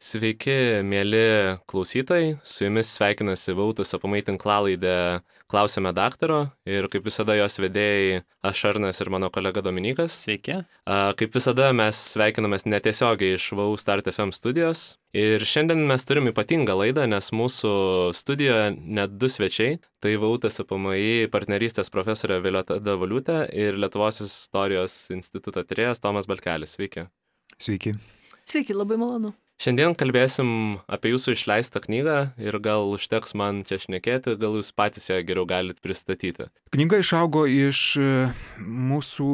[0.00, 7.58] Sveiki, mėly klausytojai, su jumis sveikinasi Vautas apamai tinklalaidė Klausėme daktaro ir kaip visada jos
[7.60, 10.14] vedėjai aš Arnas ir mano kolega Dominikas.
[10.22, 10.56] Sveiki.
[10.88, 16.78] Kaip visada mes sveikinamės netiesiogiai iš VAU Start FM studijos ir šiandien mes turim ypatingą
[16.80, 17.74] laidą, nes mūsų
[18.16, 25.60] studijoje net du svečiai- tai Vautas apamai partnerystės profesorė Viliota Davaliutė ir Lietuvos istorijos instituto
[25.60, 26.78] tyrėjas Tomas Balkelis.
[26.78, 27.06] Sveiki.
[27.58, 27.98] Sveiki.
[28.46, 29.34] Sveiki, labai malonu.
[29.60, 35.10] Šiandien kalbėsim apie jūsų išleistą knygą ir gal užteks man čia šnekėti, gal jūs patys
[35.10, 36.46] ją geriau galite pristatyti.
[36.72, 38.06] Knyga išaugo iš e,
[38.56, 39.26] mūsų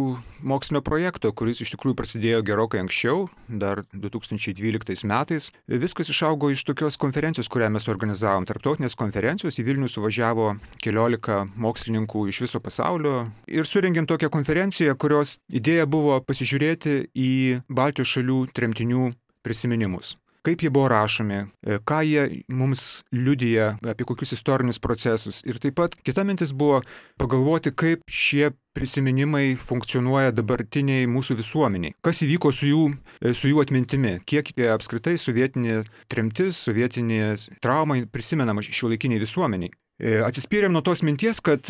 [0.43, 5.53] mokslinio projekto, kuris iš tikrųjų prasidėjo gerokai anksčiau, dar 2012 metais.
[5.71, 8.49] Viskas išaugo iš tokios konferencijos, kurią mes organizavom.
[8.51, 10.49] Tarptautinės konferencijos į Vilnių suvažiavo
[10.83, 17.31] keliolika mokslininkų iš viso pasaulio ir surengėm tokią konferenciją, kurios idėja buvo pasižiūrėti į
[17.71, 19.13] Baltijos šalių tremtinių
[19.47, 20.17] prisiminimus.
[20.47, 25.41] Kaip jie buvo rašomi, e, ką jie mums liudyja apie kokius istorinius procesus.
[25.43, 26.85] Ir taip pat kita mintis buvo
[27.19, 31.97] pagalvoti, kaip šie prisiminimai funkcionuoja dabartiniai mūsų visuomeniai.
[32.05, 32.85] Kas įvyko su jų,
[33.23, 39.75] e, su jų atmintimi, kiek apskritai sovietinė tremtis, sovietinė trauma prisimenama šiuolaikiniai visuomeniai.
[39.99, 41.67] E, atsispyrėm nuo tos minties, kad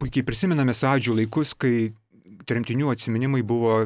[0.00, 1.92] puikiai prisimename sądžių laikus, kai
[2.48, 3.80] tremtinių atsiminimai buvo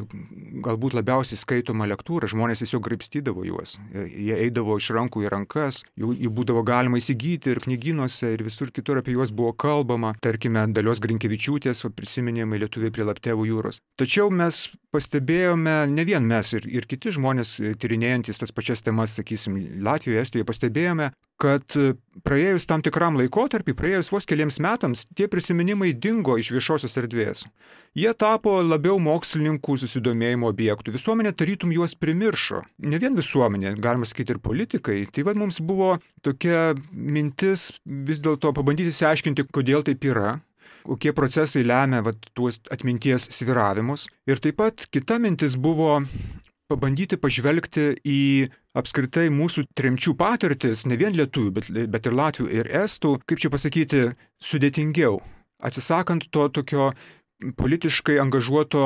[0.65, 3.77] galbūt labiausiai skaitoma lektūra, žmonės tiesiog graipstydavo juos.
[3.93, 8.73] Jie eidavo iš rankų į rankas, jų, jų būdavo galima įsigyti ir knyginuose, ir visur
[8.75, 13.81] kitur apie juos buvo kalbama, tarkime, dalios Grinkevičiūtės prisiminimai lietuviai prie Laptevų jūros.
[13.99, 19.57] Tačiau mes pastebėjome, ne vien mes ir, ir kiti žmonės tyrinėjantis tas pačias temas, sakysim,
[19.85, 21.75] Latvijoje, Estijoje, pastebėjome, kad
[22.25, 27.45] praėjus tam tikram laikotarpį, praėjus vos keliams metams, tie prisiminimai dingo iš viešosios erdvės.
[27.97, 30.93] Jie tapo labiau mokslininkų susidomėjimo objektų.
[30.95, 32.63] Visuomenė tarytum juos primiršo.
[32.83, 34.99] Ne vien visuomenė, galima sakyti ir politikai.
[35.13, 35.95] Tai vad mums buvo
[36.25, 40.37] tokia mintis vis dėlto pabandyti įsiaiškinti, kodėl taip yra,
[40.83, 44.09] kokie procesai lemia vat, tuos atminties sviravimus.
[44.29, 46.01] Ir taip pat kita mintis buvo
[46.69, 48.21] pabandyti pažvelgti į
[48.77, 53.51] apskritai mūsų tremčių patirtis, ne vien lietuvių, bet, bet ir latvių ir estų, kaip čia
[53.53, 54.03] pasakyti,
[54.43, 55.19] sudėtingiau.
[55.65, 56.91] Atsisakant to tokio
[57.59, 58.83] politiškai angažuoto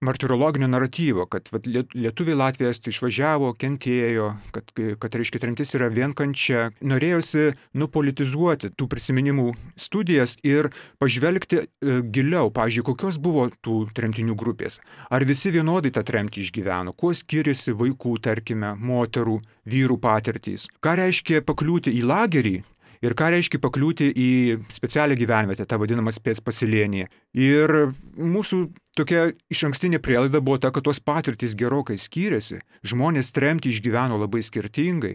[0.00, 4.70] martirologinio naratyvo, kad vat, lietuviai Latvijas tai išvažiavo, kentėjo, kad,
[5.02, 6.68] kad reiškia, tremtis yra vien kančia.
[6.84, 9.48] Norėjosi nupolitizuoti tų prisiminimų
[9.80, 10.70] studijas ir
[11.02, 14.78] pažvelgti e, giliau, pažiūrėjau, kokios buvo tų tremtinių grupės.
[15.10, 20.68] Ar visi vienodai tą tremtį išgyveno, kuo skiriasi vaikų, tarkime, moterų, vyrų patirtys.
[20.84, 22.58] Ką reiškia pakliūti į lagerį,
[23.04, 24.30] ir ką reiškia pakliūti į
[24.72, 27.06] specialią gyvenvietę, tą vadinamą spės pasilienį.
[27.38, 28.64] Ir mūsų
[28.98, 34.40] tokia iš ankstinė prielaida buvo ta, kad tos patirtys gerokai skyrėsi, žmonės tremti išgyveno labai
[34.42, 35.12] skirtingai.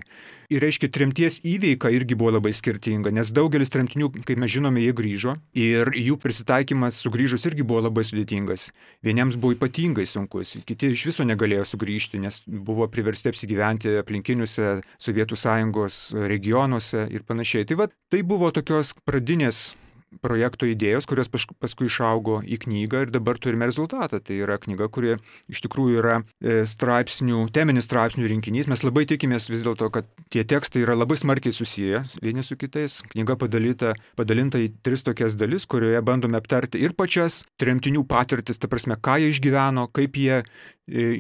[0.53, 4.95] Ir reiškia, tremties įveika irgi buvo labai skirtinga, nes daugelis tremtinių, kaip mes žinome, jie
[4.95, 8.69] grįžo ir jų prisitaikymas sugrįžus irgi buvo labai sudėtingas.
[9.03, 15.39] Vieniems buvo ypatingai sunkus, kiti iš viso negalėjo sugrįžti, nes buvo priversti apsigyventi aplinkiniuose Sovietų
[15.43, 17.67] sąjungos regionuose ir panašiai.
[17.67, 19.73] Tai va, tai buvo tokios pradinės
[20.21, 24.19] projekto idėjos, kurios paskui išaugo į knygą ir dabar turime rezultatą.
[24.23, 25.15] Tai yra knyga, kuri
[25.51, 28.69] iš tikrųjų yra e, straipsnių, teminis straipsnių rinkinys.
[28.71, 33.01] Mes labai tikimės vis dėlto, kad tie tekstai yra labai smarkiai susiję vieni su kitais.
[33.13, 38.69] Knyga padalyta, padalinta į tris tokias dalis, kurioje bandome aptarti ir pačias tremtinių patirtis, ta
[38.71, 40.43] prasme, ką jie išgyveno, kaip jie e,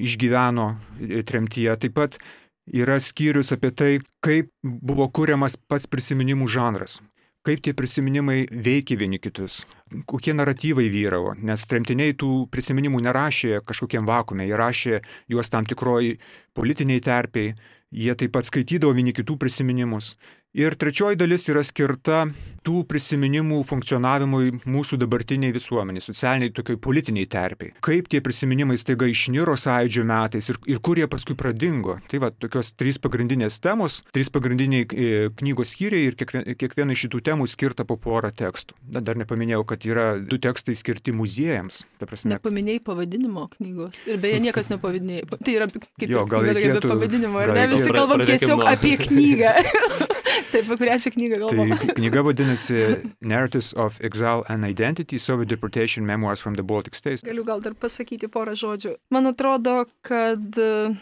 [0.03, 1.77] išgyveno e, tremtyje.
[1.85, 2.19] Taip pat
[2.69, 3.91] yra skyrius apie tai,
[4.23, 7.01] kaip buvo kuriamas pats prisiminimų žanras
[7.43, 9.63] kaip tie prisiminimai veikia vieni kitus,
[10.07, 16.15] kokie naratyvai vyravo, nes tremtiniai tų prisiminimų nerašė kažkokiem vakume, jie rašė juos tam tikroj
[16.55, 17.51] politiniai terpiai,
[17.91, 20.13] jie taip pat skaitydavo vieni kitų prisiminimus.
[20.53, 22.27] Ir trečioji dalis yra skirta
[22.63, 27.73] tų prisiminimų funkcionavimui mūsų dabartiniai visuomeniai, socialiniai, tokiai politiniai terpiai.
[27.83, 31.97] Kaip tie prisiminimai staiga išniro sąidžio metais ir, ir kur jie paskui pradingo.
[32.11, 35.09] Tai va, tokios trys pagrindinės temos, trys pagrindiniai e,
[35.41, 38.77] knygos skyriai ir kiekviena, kiekviena iš šitų temų skirta po porą tekstų.
[38.93, 41.81] Na, dar nepaminėjau, kad yra du tekstai skirti muziejams.
[42.05, 42.37] Prasme...
[42.37, 44.05] Nepaminėjai pavadinimo knygos.
[44.05, 45.27] Ir beje, niekas nepavadinėjai.
[45.33, 47.69] Tai yra kaip jo, gal reikėtų, pavadinimo, ar ne?
[47.73, 49.57] Visi kalbam tiesiog apie knygą.
[50.51, 51.77] Taip, apie kurią čia knygą galvoju.
[51.81, 52.81] Tai knyga vadinasi
[53.21, 57.23] Narratives of Exile and Identity, Soviet Deportation Memoirs from the Baltic States.
[57.23, 58.95] Galiu gal dar pasakyti porą žodžių.
[59.13, 60.93] Man atrodo, kad e,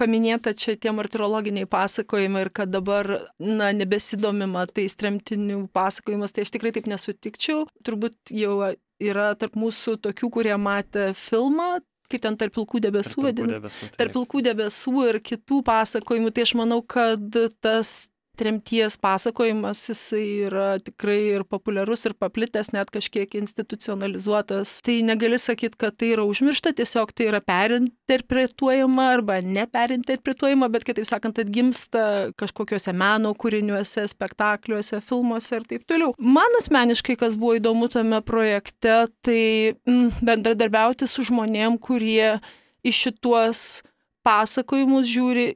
[0.00, 3.10] paminėta čia tie martirologiniai pasakojimai ir kad dabar,
[3.42, 7.66] na, nebesidomima tais tremtinių pasakojimas, tai aš tikrai taip nesutikčiau.
[7.86, 8.56] Turbūt jau
[8.98, 14.40] yra tarp mūsų tokių, kurie matė filmą kaip ten tarp pilkų debesų vadinasi, tarp pilkų
[14.46, 18.08] debesų ir kitų pasakojimų, tai aš manau, kad tas
[18.38, 24.78] tremties pasakojimas, jisai yra tikrai ir populiarus, ir paplitęs, net kažkiek institucionalizuotas.
[24.86, 31.08] Tai negali sakyti, kad tai yra užmiršta, tiesiog tai yra perinterpretuojama arba neperinterpretuojama, bet kitaip
[31.08, 32.04] sakant, atgimsta
[32.38, 36.14] kažkokiuose meno kūriniuose, spektakliuose, filmuose ir taip toliau.
[36.18, 39.42] Man asmeniškai, kas buvo įdomu tame projekte, tai
[39.74, 42.38] mm, bendradarbiauti su žmonėm, kurie
[42.86, 43.64] iš šituos
[44.26, 45.52] pasakojimus žiūri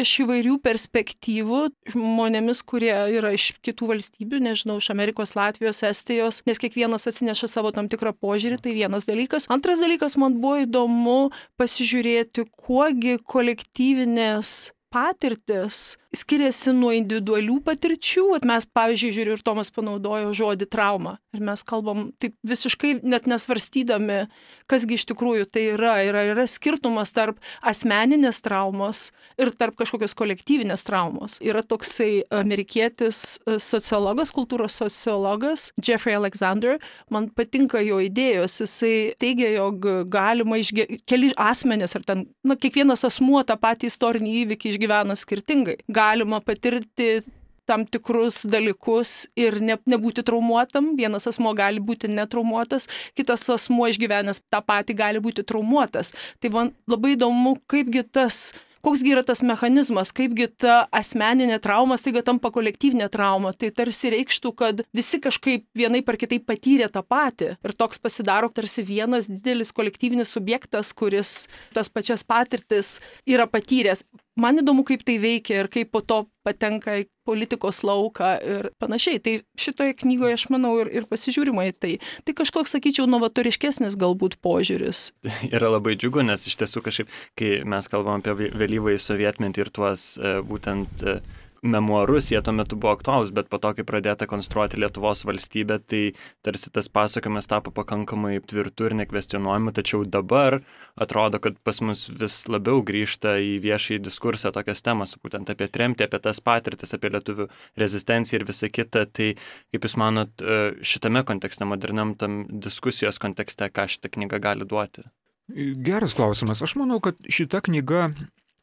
[0.00, 1.60] iš įvairių perspektyvų
[1.92, 7.72] žmonėmis, kurie yra iš kitų valstybių, nežinau, iš Amerikos, Latvijos, Estijos, nes kiekvienas atsineša savo
[7.76, 9.48] tam tikrą požiūrį, tai vienas dalykas.
[9.52, 11.18] Antras dalykas, man buvo įdomu
[11.60, 18.26] pasižiūrėti, kuogi kolektyvinės patirtis skiriasi nuo individualių patirčių.
[18.36, 21.16] At mes, pavyzdžiui, žiūriu, ir Tomas panaudojo žodį trauma.
[21.32, 24.26] Ir mes kalbam taip visiškai net nesvarstydami,
[24.70, 25.94] kasgi iš tikrųjų tai yra.
[26.04, 29.10] Yra, yra skirtumas tarp asmeninės traumos
[29.40, 31.38] ir tarp kažkokios kolektyvinės traumos.
[31.44, 36.78] Yra toksai amerikietis e, sociologas, kultūros sociologas, Jeffrey Alexander.
[37.12, 38.60] Man patinka jo idėjos.
[38.62, 44.34] Jisai teigia, jog galima išgyventi keli asmenės ar ten, na, kiekvienas asmuo tą patį istorinį
[44.42, 47.22] įvykį išgyvena skirtingai galima patirti
[47.66, 50.92] tam tikrus dalykus ir ne, nebūti traumuotam.
[50.98, 52.88] Vienas asmo gali būti netraumuotas,
[53.18, 56.12] kitas asmo išgyvenęs tą patį gali būti traumuotas.
[56.42, 58.48] Tai man labai įdomu, kaipgi tas
[58.82, 63.52] koksgi yra tas mechanizmas, kaipgi ta asmeninė trauma staiga tampa kolektyvinė trauma.
[63.54, 67.52] Tai tarsi reikštų, kad visi kažkaip vienai par kitaip patyrė tą patį.
[67.62, 71.46] Ir toks pasidaro tarsi vienas didelis kolektyvinis subjektas, kuris
[71.76, 74.02] tas pačias patirtis yra patyręs
[74.38, 79.20] man įdomu, kaip tai veikia ir kaip po to patenka į politikos lauką ir panašiai.
[79.22, 81.92] Tai šitoje knygoje aš manau ir, ir pasižiūrima į tai.
[82.26, 85.12] Tai kažkoks, sakyčiau, novatoriškesnis galbūt požiūris.
[85.54, 90.08] Yra labai džiugu, nes iš tiesų kažkaip, kai mes kalbam apie vėlyvąjį sovietmetį ir tuos
[90.18, 91.20] e, būtent e,
[91.62, 96.00] memuarus, jie tuo metu buvo aktualūs, bet po to, kai pradėta konstruoti Lietuvos valstybę, tai
[96.42, 100.58] tarsi tas pasakojimas tapo pakankamai tvirtu ir nekvestionuojamu, tačiau dabar
[100.98, 106.08] atrodo, kad pas mus vis labiau grįžta į viešąjį diskursą tokias temas, būtent apie tremtį,
[106.08, 107.48] apie tas patirtis, apie lietuvių
[107.78, 109.06] rezistenciją ir visą kitą.
[109.06, 109.32] Tai
[109.72, 115.06] kaip Jūs manot, e, šitame kontekste, moderniam tam diskusijos kontekste, ką šitą knygą gali duoti?
[115.52, 116.62] Geras klausimas.
[116.64, 118.10] Aš manau, kad šita knyga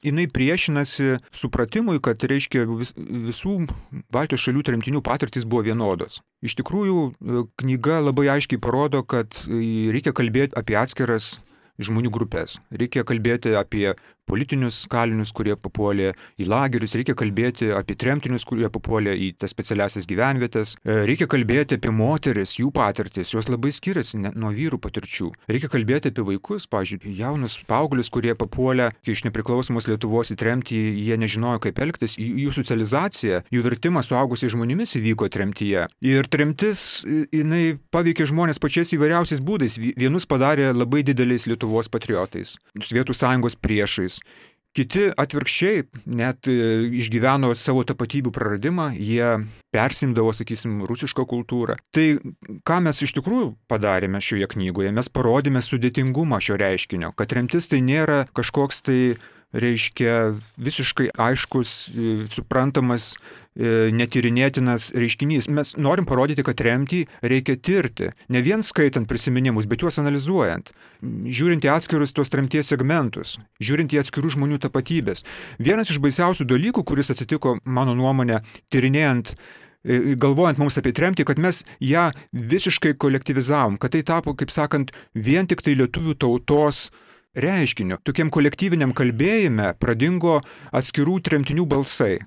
[0.05, 3.55] jinai priešinasi supratimui, kad reiškia vis, visų
[4.13, 6.21] Baltijos šalių tremtinių patirtis buvo vienodos.
[6.45, 7.03] Iš tikrųjų,
[7.59, 11.37] knyga labai aiškiai parodo, kad reikia kalbėti apie atskiras
[11.79, 12.59] žmonių grupės.
[12.75, 13.93] Reikia kalbėti apie
[14.29, 20.05] politinius kalinius, kurie papuolė į lagerius, reikia kalbėti apie tremtinius, kurie papuolė į tas specialiasias
[20.09, 25.31] gyvenvietės, e, reikia kalbėti apie moteris, jų patirtis, jos labai skiriasi nuo vyrų patirčių.
[25.49, 30.77] Reikia kalbėti apie vaikus, pavyzdžiui, jaunus paauglius, kurie papuolė iš nepriklausomos Lietuvos į tremtį,
[31.07, 35.87] jie nežinojo, kaip elgtis, jų socializacija, jų vertimas suaugusiais žmonėmis įvyko tremtyje.
[36.05, 37.01] Ir tremtis,
[37.33, 39.79] jinai paveikė žmonės pačiais įvairiausiais būdais.
[39.97, 44.19] Vienus padarė labai dideliais Lietuvos patriotais, Sovietų sąjungos priešais,
[44.77, 45.81] Kiti atvirkščiai
[46.13, 46.55] net e,
[47.01, 49.31] išgyveno savo tapatybių praradimą, jie
[49.73, 51.79] persimdavo, sakysim, rusišką kultūrą.
[51.95, 52.05] Tai
[52.69, 57.81] ką mes iš tikrųjų padarėme šioje knygoje, mes parodėme sudėtingumą šio reiškinio, kad remtis tai
[57.81, 58.99] nėra kažkoks tai
[59.53, 63.15] reiškia visiškai aiškus, e, suprantamas,
[63.55, 65.49] e, netyrinėtinas reiškinys.
[65.49, 70.69] Mes norim parodyti, kad remtį reikia tirti, ne vien skaitant prisiminimus, bet juos analizuojant,
[71.01, 75.25] žiūrint į atskirus tos tremties segmentus, žiūrint į atskirų žmonių tapatybės.
[75.57, 81.41] Vienas iš baisiausių dalykų, kuris atsitiko, mano nuomonė, tyrinėjant e, galvojant mums apie tremtį, kad
[81.41, 86.91] mes ją visiškai kolektivizavom, kad tai tapo, kaip sakant, vien tik tai lietuvių tautos
[87.35, 87.99] reiškiniu.
[88.03, 90.39] Tokiam kolektyviniam kalbėjime pradingo
[90.75, 92.19] atskirų tremtinių balsai.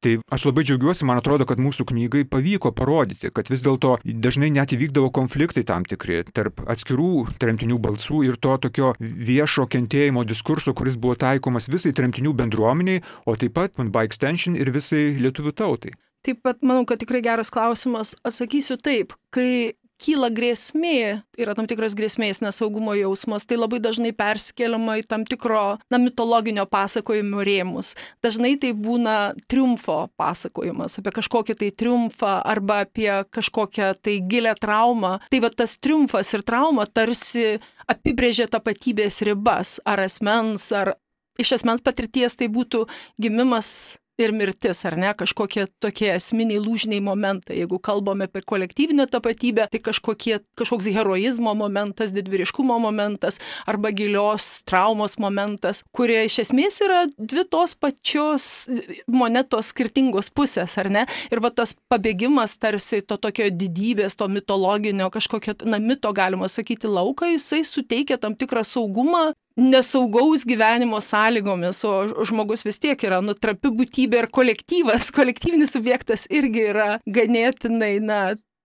[0.00, 4.48] Tai aš labai džiaugiuosi, man atrodo, kad mūsų knygai pavyko parodyti, kad vis dėlto dažnai
[4.54, 10.72] net įvykdavo konfliktai tam tikri tarp atskirų tremtinių balsų ir to tokio viešo kentėjimo diskurso,
[10.72, 15.92] kuris buvo taikomas visai tremtinių bendruomeniai, o taip pat, by extension, ir visai lietuvių tautai.
[16.24, 18.14] Taip pat manau, kad tikrai geras klausimas.
[18.24, 24.98] Atsakysiu taip, kai kyla grėsmė, yra tam tikras grėsmės nesaugumo jausmas, tai labai dažnai persikeliama
[25.00, 27.94] į tam tikro na, mitologinio pasakojimo rėmus.
[28.24, 35.18] Dažnai tai būna triumfo pasakojimas, apie kažkokį tai triumfą arba apie kažkokią tai gilę traumą.
[35.30, 40.94] Tai va tas triumfas ir trauma tarsi apibrėžia tapatybės ribas, ar asmens, ar
[41.40, 42.86] iš asmens patirties tai būtų
[43.20, 47.58] gimimas ir mirtis, ar ne, kažkokie tokie esminiai lūžiniai momentai.
[47.60, 55.16] Jeigu kalbame apie kolektyvinę tapatybę, tai kažkokie, kažkoks heroizmo momentas, didvyriškumo momentas arba gilios traumos
[55.22, 58.68] momentas, kurie iš esmės yra dvi tos pačios
[59.10, 61.06] monetos skirtingos pusės, ar ne?
[61.32, 66.90] Ir va tas pabėgimas tarsi to tokio didybės, to mitologinio, kažkokio, na, mito galima sakyti,
[66.90, 73.72] lauką, jisai suteikia tam tikrą saugumą nesaugaus gyvenimo sąlygomis, o žmogus vis tiek yra nutrapi
[73.76, 78.20] būtybė ir kolektyvas, kolektyvinis subjektas irgi yra ganėtinai, na,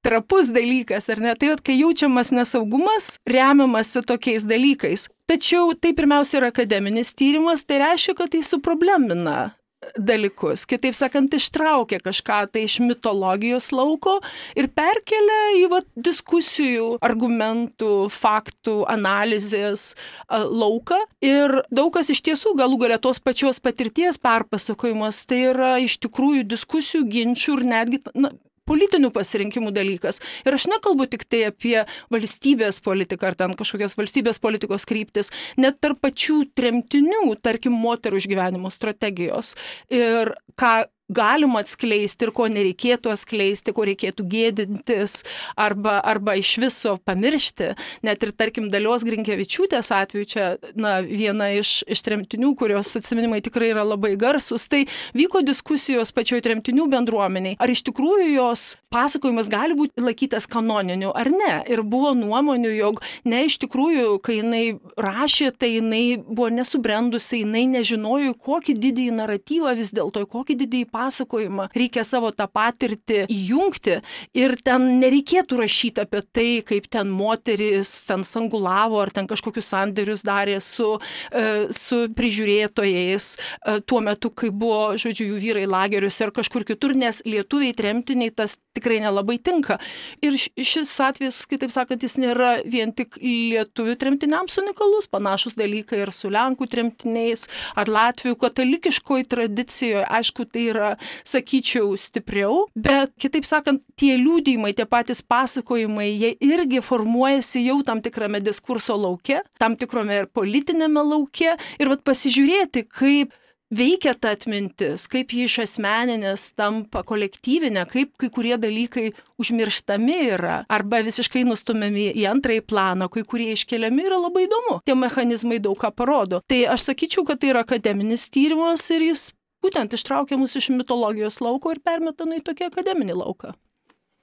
[0.05, 1.33] trapus dalykas, ar ne?
[1.39, 5.07] Tai, kai jaučiamas nesaugumas, remiamasi tokiais dalykais.
[5.29, 9.55] Tačiau tai pirmiausia yra akademinis tyrimas, tai reiškia, kad tai suproblemina
[9.97, 10.65] dalykus.
[10.69, 14.17] Kitaip sakant, ištraukia kažką tai iš mitologijos lauko
[14.57, 19.93] ir perkelia į va, diskusijų, argumentų, faktų, analizės
[20.29, 20.99] lauką.
[21.25, 26.45] Ir daug kas iš tiesų galų galę tos pačios patirties perpasakojimas, tai yra iš tikrųjų
[26.55, 28.33] diskusijų, ginčių ir netgi na,
[28.69, 30.21] politinių pasirinkimų dalykas.
[30.45, 31.77] Ir aš nekalbu tik tai apie
[32.13, 35.31] valstybės politiką ar ten kažkokias valstybės politikos kryptis,
[35.61, 39.55] net tarp pačių tremtinių, tarkim, moterų išgyvenimo strategijos.
[39.93, 40.75] Ir ką
[41.07, 45.19] galima atskleisti ir ko nereikėtų atskleisti, ko reikėtų gėdintis
[45.59, 47.73] arba, arba iš viso pamiršti.
[48.05, 53.71] Net ir, tarkim, dalios Grinkievičiūtės atveju, čia na, viena iš, iš tremtinių, kurios atsiminimai tikrai
[53.73, 54.85] yra labai garsus, tai
[55.17, 61.29] vyko diskusijos pačioje tremtinių bendruomeniai, ar iš tikrųjų jos pasakojimas gali būti laikytas kanoniniu ar
[61.31, 61.53] ne.
[61.71, 64.63] Ir buvo nuomonių, jog ne iš tikrųjų, kai jinai
[65.01, 71.69] rašė, tai jinai buvo nesubrendusi, jinai nežinojo, kokį didįjį naratyvą vis dėlto, kokį didįjį pasakojimą,
[71.75, 73.99] reikia savo tą patirtį įjungti
[74.37, 80.23] ir ten nereikėtų rašyti apie tai, kaip ten moteris ten sangulavo ar ten kažkokius sandėrius
[80.25, 80.95] darė su,
[81.31, 86.95] e, su prižiūrėtojais e, tuo metu, kai buvo, žodžiu, jų vyrai lageriuose ar kažkur kitur,
[86.97, 89.77] nes lietuviai tremtiniai tas tikrai nelabai tinka.
[90.25, 96.11] Ir šis atvejis, kitaip sakant, jis nėra vien tik lietuvių tremtiniams unikalus, panašus dalykai ir
[96.15, 97.47] su lenkų tremtiniais
[97.79, 104.73] ar latvių katalikiškoji tradicijoje, aišku, tai yra yra, sakyčiau, stipriau, bet kitaip sakant, tie liūdėjimai,
[104.75, 111.03] tie patys pasakojimai, jie irgi formuojasi jau tam tikrame diskurso lauke, tam tikrame ir politinėme
[111.05, 113.33] lauke ir vat pasižiūrėti, kaip
[113.75, 119.09] veikia ta atmintis, kaip ji iš asmeninės tampa kolektyvinė, kaip kai kurie dalykai
[119.41, 124.79] užmirštami yra arba visiškai nustumiami į antrąjį planą, kai kurie iškeliami yra labai įdomu.
[124.85, 126.43] Tie mechanizmai daug ką parodo.
[126.47, 129.31] Tai aš sakyčiau, kad tai yra akademinis tyrimas ir jis
[129.65, 133.55] būtent ištraukia mus iš mitologijos lauko ir permeta į tokį akademinį lauką.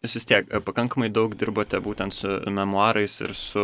[0.03, 3.63] Jūs vis tiek e, pakankamai daug dirbote būtent su memoarais ir su,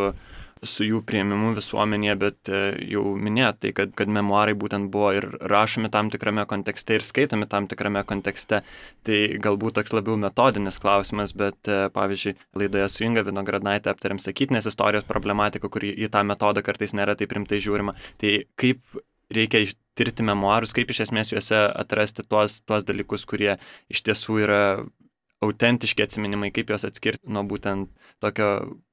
[0.62, 2.60] su jų prieimimu visuomenėje, bet e,
[2.92, 7.48] jau minėjote tai, kad, kad memoarai būtent buvo ir rašomi tam tikrame kontekste ir skaitomi
[7.50, 8.62] tam tikrame kontekste.
[9.06, 9.18] Tai
[9.48, 15.10] galbūt toks labiau metodinis klausimas, bet e, pavyzdžiui, laidoje su Inga Vinogradnaitė aptarėm sakytinės istorijos
[15.10, 17.98] problematiką, kur į tą metodą kartais nėra taip rimtai žiūrima.
[18.22, 19.02] Tai kaip
[19.34, 19.66] reikia
[19.98, 23.56] tirti memoarus, kaip iš esmės juose atrasti tuos, tuos dalykus, kurie
[23.92, 24.62] iš tiesų yra
[25.44, 27.90] autentiški atsiminimai, kaip juos atskirti nuo būtent
[28.22, 28.50] tokio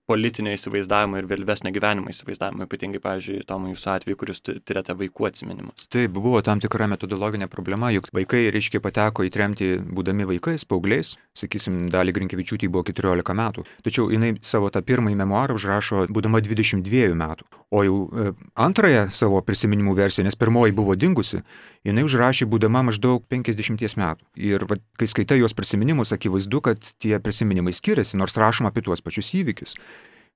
[0.09, 5.87] politinio įsivaizdavimo ir vėlesnio gyvenimo įsivaizdavimo, ypatingai, pavyzdžiui, Tomo jūsų atveju, kuris turite vaikų atsiminimus.
[5.91, 11.15] Taip, buvo tam tikra metodologinė problema, juk vaikai, reiškia, pateko į tremtį būdami vaikais, paaugliais,
[11.37, 17.15] sakysim, dalį Grinkevičiūtį buvo 14 metų, tačiau jinai savo tą pirmąjį memoarą užrašo būdama 22
[17.17, 21.41] metų, o jau e, antrąją savo prisiminimų versiją, nes pirmoji buvo dingusi,
[21.85, 24.25] jinai užrašė būdama maždaug 50 metų.
[24.41, 29.05] Ir va, kai skaitai jos prisiminimus, akivaizdu, kad tie prisiminimai skiriasi, nors rašoma apie tuos
[29.05, 29.77] pačius įvykius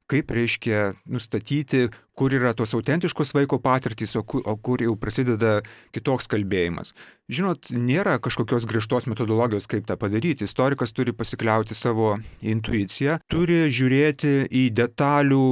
[0.09, 1.87] kaip reiškia nustatyti,
[2.17, 5.59] kur yra tos autentiškos vaiko patirtys, o kur, o kur jau prasideda
[5.95, 6.93] kitoks kalbėjimas.
[7.31, 10.47] Žinot, nėra kažkokios griežtos metodologijos, kaip tą padaryti.
[10.49, 15.45] Istorikas turi pasikliauti savo intuiciją, turi žiūrėti į detalių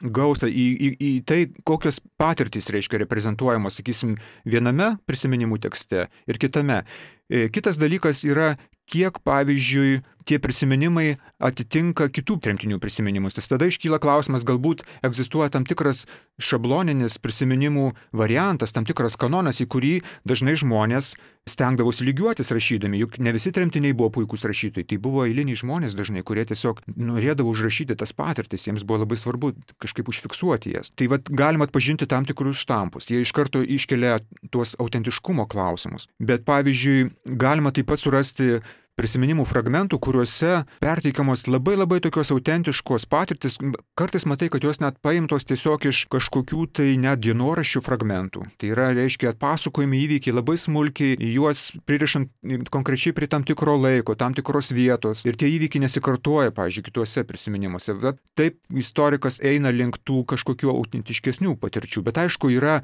[0.00, 4.16] gausą, į, į, į tai, kokios patirtys reiškia reprezentuojamos, sakysim,
[4.48, 6.82] viename prisiminimų tekste ir kitame.
[7.28, 8.56] E, kitas dalykas yra,
[8.88, 13.38] kiek, pavyzdžiui, tie prisiminimai atitinka kitų tremtinių prisiminimus.
[13.38, 16.04] Tai tada iškyla klausimas, galbūt egzistuoja tam tikras
[16.42, 19.94] šabloninis prisiminimų variantas, tam tikras kanonas, į kurį
[20.28, 21.14] dažnai žmonės
[21.48, 26.20] stengdavosi lygiuotis rašydami, juk ne visi tremtiniai buvo puikūs rašytojai, tai buvo eiliniai žmonės dažnai,
[26.26, 30.92] kurie tiesiog norėdavo užrašyti tas patirtis, jiems buvo labai svarbu kažkaip užfiksuoti jas.
[30.92, 34.18] Tai vad galima atpažinti tam tikrus štampus, jie iš karto iškelia
[34.52, 36.10] tuos autentiškumo klausimus.
[36.20, 38.58] Bet pavyzdžiui, galima taip pat surasti
[38.98, 43.58] prisiminimų fragmentų, kuriuose perteikiamos labai labai tokios autentiškos patirtis.
[43.98, 48.44] Kartais matai, kad jos net paimtos tiesiog iš kažkokių tai net dienoraščių fragmentų.
[48.58, 52.32] Tai yra, reiškia, atpasakojami įvykiai labai smulkiai, juos pririšant
[52.74, 55.22] konkrečiai prie tam tikro laiko, tam tikros vietos.
[55.28, 57.94] Ir tie įvykiai nesikartoja, pavyzdžiui, kituose prisiminimuose.
[58.02, 62.02] Bet taip istorikas eina link tų kažkokių autentiškesnių patirčių.
[62.08, 62.80] Bet aišku, yra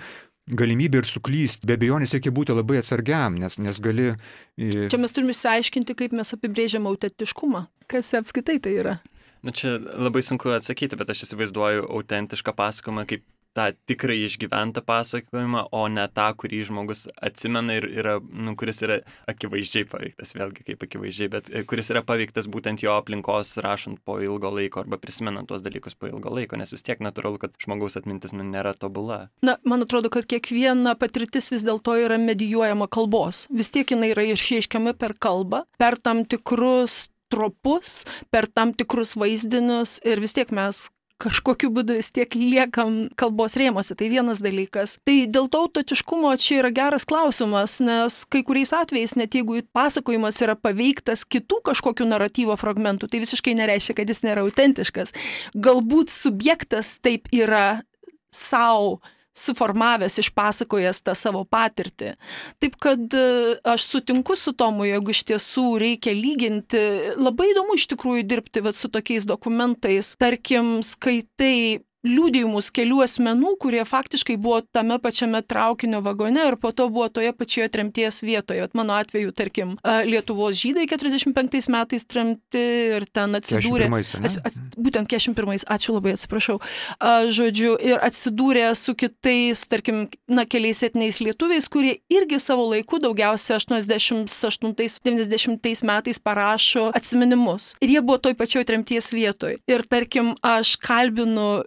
[0.50, 1.68] galimybė ir suklysti.
[1.68, 4.12] Be abejonės reikia būti labai atsargiam, nes, nes gali...
[4.58, 7.66] Čia mes turime išsiaiškinti, kaip mes apibrėžiam autentiškumą.
[7.90, 8.98] Kas apskaitai tai yra?
[9.44, 13.24] Na čia labai sunku atsakyti, bet aš įsivaizduoju autentišką pasakojimą kaip
[13.54, 18.98] tą tikrai išgyventą pasakojimą, o ne tą, kurį žmogus atsimena ir yra, nu, kuris yra
[19.30, 24.18] akivaizdžiai paveiktas, vėlgi kaip akivaizdžiai, bet e, kuris yra paveiktas būtent jo aplinkos rašant po
[24.24, 27.98] ilgo laiko arba prisimenant tuos dalykus po ilgo laiko, nes vis tiek natūralu, kad žmogaus
[28.00, 29.28] atmintis nu, nėra tobula.
[29.46, 33.46] Na, man atrodo, kad kiekviena patirtis vis dėlto yra medijuojama kalbos.
[33.54, 40.00] Vis tiek jinai yra išreiškiama per kalbą, per tam tikrus tropus, per tam tikrus vaizdinius
[40.06, 40.88] ir vis tiek mes
[41.22, 43.96] kažkokiu būdu vis tiek liekam kalbos rėmose.
[43.98, 44.98] Tai vienas dalykas.
[45.06, 50.40] Tai dėl to autentiškumo čia yra geras klausimas, nes kai kuriais atvejais, net jeigu pasakojimas
[50.44, 55.14] yra paveiktas kitų kažkokių naratyvo fragmentų, tai visiškai nereiškia, kad jis nėra autentiškas.
[55.54, 57.84] Galbūt subjektas taip yra
[58.34, 58.98] savo
[59.34, 62.14] suformavęs, išpasakojęs tą savo patirtį.
[62.62, 63.24] Taip kad e,
[63.74, 66.84] aš sutinku su Tomu, jeigu iš tiesų reikia lyginti,
[67.18, 70.14] labai įdomu iš tikrųjų dirbti vat, su tokiais dokumentais.
[70.20, 76.88] Tarkim, skaitai liūdėjimus kelių asmenų, kurie faktiškai buvo tame pačiame traukinio vagone ir po to
[76.92, 78.62] buvo toje pačioje tremties vietoje.
[78.64, 82.64] At mano atveju, tarkim, Lietuvos žydai 45 metais tremti
[82.98, 83.88] ir ten atsidūrė.
[84.20, 86.56] Ats, ats, būtent 41, ačiū labai, atsiprašau.
[87.34, 89.96] Žodžiu, ir atsidūrė su kitais, tarkim,
[90.28, 97.64] na, keliais etiniais lietuviais, kurie irgi savo laiku daugiausia 88-90 metais parašo atsiminimus.
[97.80, 99.56] Ir jie buvo toj pačioj tremties vietoje.
[99.70, 101.64] Ir tarkim, aš kalbinu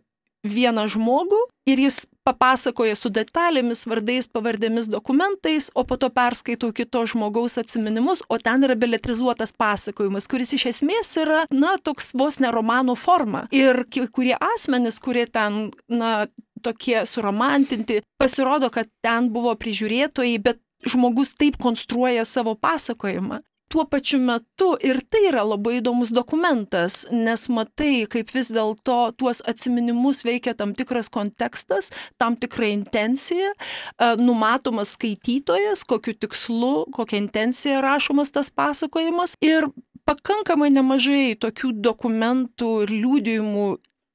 [0.52, 7.04] vieną žmogų ir jis papasakoja su detalėmis, vardais, pavardėmis, dokumentais, o po to perskaitau kito
[7.08, 12.52] žmogaus atsiminimus, o ten yra beletrizuotas pasakojimas, kuris iš esmės yra, na, toks vos ne
[12.52, 13.46] romano forma.
[13.56, 13.86] Ir
[14.16, 16.28] kurie asmenys, kurie ten, na,
[16.64, 24.20] tokie suromantinti, pasirodo, kad ten buvo prižiūrėtojai, bet žmogus taip konstruoja savo pasakojimą tuo pačiu
[24.24, 30.56] metu ir tai yra labai įdomus dokumentas, nes matai, kaip vis dėlto tuos atminimus veikia
[30.58, 38.52] tam tikras kontekstas, tam tikra intencija, e, numatomas skaitytojas, kokiu tikslu, kokia intencija rašomas tas
[38.54, 39.36] pasakojimas.
[39.44, 39.68] Ir
[40.08, 43.68] pakankamai nemažai tokių dokumentų ir liūdėjimų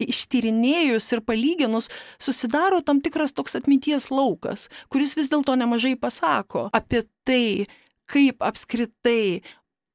[0.03, 1.89] ištyrinėjus ir palyginus,
[2.19, 7.69] susidaro tam tikras toks atminties laukas, kuris vis dėlto nemažai pasako apie tai,
[8.13, 9.41] kaip apskritai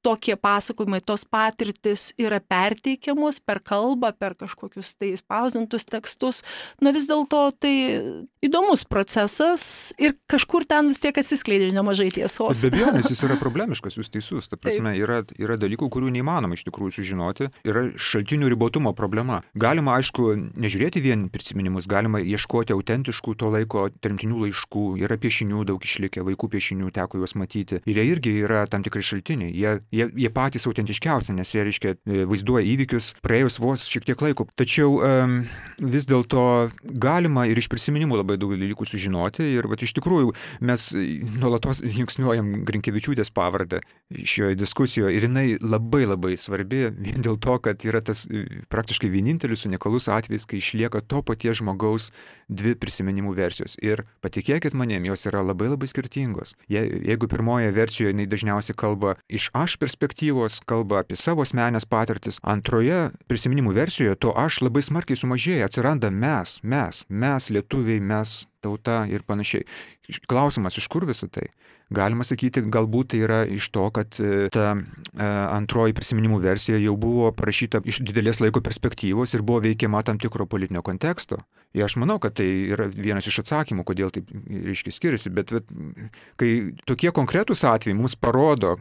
[0.08, 6.44] tokie pasakojimai, tos patirtis yra perteikiamos per kalbą, per kažkokius tai spausdintus tekstus.
[6.84, 7.74] Na vis dėlto tai
[8.46, 12.64] įdomus procesas ir kažkur ten vis tiek atsiskleidžia nemažai tiesos.
[12.64, 14.48] Be abejonės jis yra problemiškas, jūs teisus.
[14.52, 17.50] Ta prasme, yra, yra dalykų, kurių neįmanoma iš tikrųjų sužinoti.
[17.68, 19.42] Yra šaltinių ribotumo problema.
[19.58, 24.86] Galima, aišku, nežiūrėti vien prisiminimus, galima ieškoti autentiškų to laiko tremtinių laiškų.
[25.04, 27.82] Yra piešinių daug išlikę, vaikų piešinių teko juos matyti.
[27.84, 29.52] Ir jie irgi yra tam tikrai šaltiniai.
[29.58, 34.22] Jie jie, jie patys autentiškiausi, nes jie, reiškia, e, vaizduoja įvykius praėjus vos šiek tiek
[34.24, 34.48] laiko.
[34.60, 35.38] Tačiau um,
[35.82, 36.44] vis dėlto
[36.84, 39.46] galima ir iš prisiminimų labai daug dalykų sužinoti.
[39.58, 40.34] Ir vat, iš tikrųjų
[40.68, 40.90] mes
[41.42, 43.82] nuolatos linksniuojam Grinkevičiūtės pavardę
[44.12, 45.16] šioje diskusijoje.
[45.18, 50.10] Ir jinai labai labai svarbi vien dėl to, kad yra tas e, praktiškai vienintelis unikalus
[50.12, 52.12] atvejis, kai išlieka to paties žmogaus
[52.48, 53.78] dvi prisiminimų versijos.
[53.84, 56.56] Ir patikėkit manim, jos yra labai labai skirtingos.
[56.72, 62.42] Je, jeigu pirmoje versijoje jinai dažniausiai kalba iš aš perspektyvos, kalba apie savo asmenės patirtis.
[62.44, 69.06] Antroje prisiminimų versijoje to aš labai smarkiai sumažėja, atsiranda mes, mes, mes lietuviai, mes tauta
[69.10, 69.66] ir panašiai.
[70.30, 71.50] Klausimas, iš kur visą tai?
[71.94, 74.80] Galima sakyti, galbūt tai yra iš to, kad e, ta e,
[75.24, 80.50] antroji prisiminimų versija jau buvo parašyta iš didelės laiko perspektyvos ir buvo veikiama tam tikro
[80.52, 81.40] politinio konteksto.
[81.78, 85.32] Ir aš manau, kad tai yra vienas iš atsakymų, kodėl taip, reiškia, skiriasi.
[85.32, 85.72] Bet, bet
[86.40, 86.52] kai
[86.90, 88.76] tokie konkretūs atvejai mums parodo,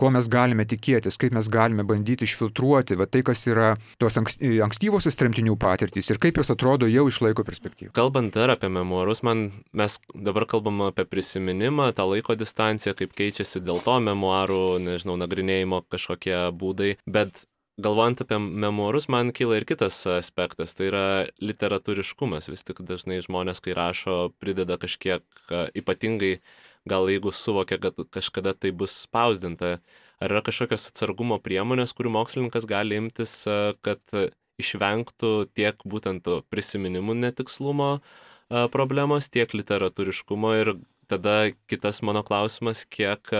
[0.00, 5.16] ko mes galime tikėtis, kaip mes galime bandyti išfiltruoti va, tai, kas yra tos ankstyvosios
[5.18, 7.94] tremtinių patirtys ir kaip jos atrodo jau iš laiko perspektyvos.
[7.96, 13.64] Kalbant dar apie memoarus, man mes dabar kalbam apie prisiminimą, tą laiko distanciją, kaip keičiasi
[13.64, 17.46] dėl to memoarų, nežinau, nagrinėjimo kažkokie būdai, bet
[17.80, 21.06] galvojant apie memoarus, man kyla ir kitas aspektas, tai yra
[21.40, 22.48] literatūriškumas.
[22.52, 25.24] Vis tik dažnai žmonės, kai rašo, prideda kažkiek
[25.76, 26.38] ypatingai
[26.88, 29.76] gal jeigu suvokia, kad kažkada tai bus spausdinta,
[30.22, 33.42] ar yra kažkokios atsargumo priemonės, kurių mokslininkas gali imtis,
[33.84, 34.00] kad
[34.56, 37.90] išvengtų tiek būtent prisiminimų netikslumo
[38.72, 40.76] problemos, tiek literatūriškumo ir
[41.10, 43.34] tada kitas mano klausimas, kiek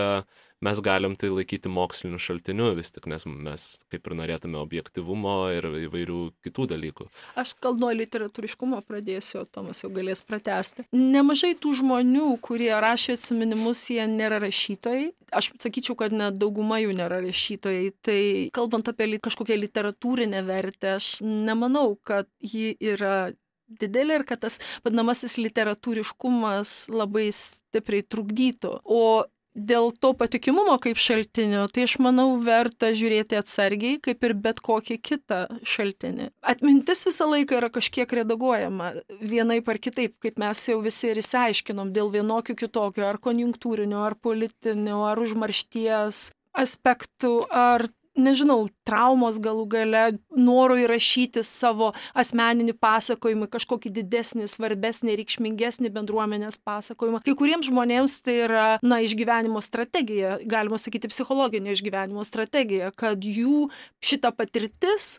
[0.61, 5.67] mes galim tai laikyti moksliniu šaltiniu vis tik, nes mes kaip ir norėtume objektivumo ir
[5.85, 7.07] įvairių kitų dalykų.
[7.39, 10.87] Aš gal nuo literatūriškumo pradėsiu, Tomas jau galės pratesti.
[10.95, 15.11] Nemažai tų žmonių, kurie rašė atsiminimus, jie nėra rašytojai.
[15.37, 17.89] Aš sakyčiau, kad net dauguma jų nėra rašytojai.
[18.05, 18.21] Tai
[18.55, 23.29] kalbant apie kažkokią literatūrinę vertę, aš nemanau, kad ji yra
[23.67, 28.77] didelė ir kad tas vadinamasis literatūriškumas labai stipriai trukdytų.
[28.83, 29.25] O
[29.57, 34.99] dėl to patikimumo kaip šaltinio, tai aš manau verta žiūrėti atsargiai, kaip ir bet kokį
[35.01, 36.29] kitą šaltinį.
[36.45, 41.91] Atmintis visą laiką yra kažkiek redaguojama, vienai par kitaip, kaip mes jau visi ir įsiaiškinom,
[41.95, 47.87] dėl vienokių kitokių, ar konjunktūrinio, ar politinio, ar užmaršties aspektų, ar
[48.17, 50.03] nežinau, traumos galų gale,
[50.35, 57.23] noro įrašyti savo asmeninį pasakojimą, kažkokį didesnį, svarbesnį, reikšmingesnį bendruomenės pasakojimą.
[57.25, 63.67] Kai kuriems žmonėms tai yra, na, išgyvenimo strategija, galima sakyti, psichologinė išgyvenimo strategija, kad jų
[64.03, 65.17] šita patirtis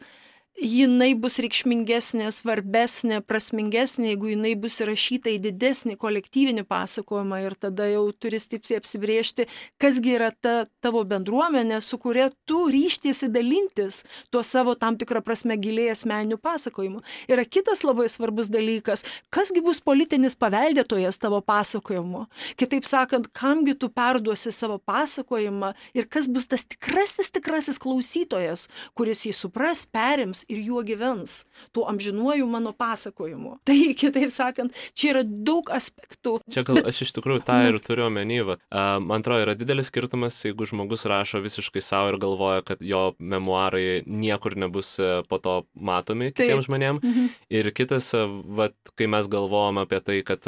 [0.58, 7.86] jinai bus reikšmingesnė, svarbesnė, prasmingesnė, jeigu jinai bus įrašyta į didesnį kolektyvinį pasakojimą ir tada
[7.90, 9.46] jau turi stipsiai apsibriežti,
[9.80, 14.02] kasgi yra ta tavo bendruomenė, su kuria tu ryštiesi dalintis
[14.34, 17.04] tuo savo tam tikrą prasme giliai asmeniniu pasakojimu.
[17.30, 22.26] Yra kitas labai svarbus dalykas, kasgi bus politinis paveldėtojas tavo pasakojimo.
[22.58, 28.66] Kitaip sakant, kamgi tu perduosi savo pasakojimą ir kas bus tas tikrasis, tikrasis klausytojas,
[28.98, 33.58] kuris jį supras, perims ir juo gyvens, tuo amžinuoju mano pasakojimu.
[33.68, 36.38] Tai, kitaip sakant, čia yra daug aspektų.
[36.52, 38.58] Čia gal aš iš tikrųjų tą ir turiu omeny, va.
[39.02, 44.02] man atrodo, yra didelis skirtumas, jeigu žmogus rašo visiškai savo ir galvoja, kad jo memoarai
[44.06, 47.04] niekur nebus e, po to matomi kitiems žmonėms.
[47.04, 47.32] Mhm.
[47.60, 50.46] Ir kitas, e, va, kai mes galvojam apie tai, kad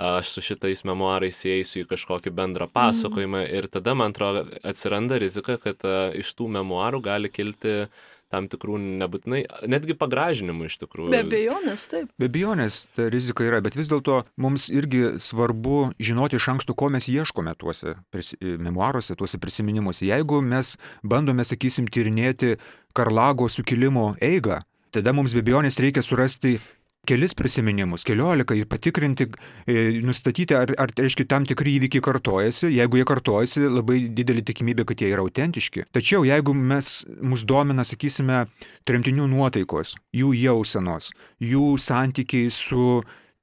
[0.00, 3.56] aš su šitais memoarais įeisiu į kažkokį bendrą pasakojimą mm.
[3.58, 5.84] ir tada, man atrodo, atsiranda rizika, kad
[6.16, 7.74] iš tų memoarų gali kilti
[8.30, 11.10] tam tikrų nebūtinai, netgi pagražinimų iš tikrųjų.
[11.12, 12.10] Be abejonės, taip.
[12.20, 16.90] Be abejonės ta rizika yra, bet vis dėlto mums irgi svarbu žinoti iš anksto, ko
[16.94, 17.96] mes ieškome tuose
[18.40, 20.06] memoaruose, tuose prisiminimuose.
[20.08, 22.56] Jeigu mes bandome, sakysim, tyrinėti
[22.96, 24.62] Karlago sukilimo eigą,
[24.94, 26.58] tada mums be abejonės reikia surasti
[27.08, 29.26] kelis prisiminimus, keliolika ir patikrinti,
[29.66, 32.68] e, nustatyti, ar, ar reiškia tam tikri įvykiai kartojasi.
[32.74, 35.86] Jeigu jie kartojasi, labai didelį tikimybė, kad jie yra autentiški.
[35.94, 38.44] Tačiau jeigu mes, mus domina, sakysime,
[38.88, 41.10] tremtinių nuotaikos, jų jausenos,
[41.40, 43.00] jų santykiai su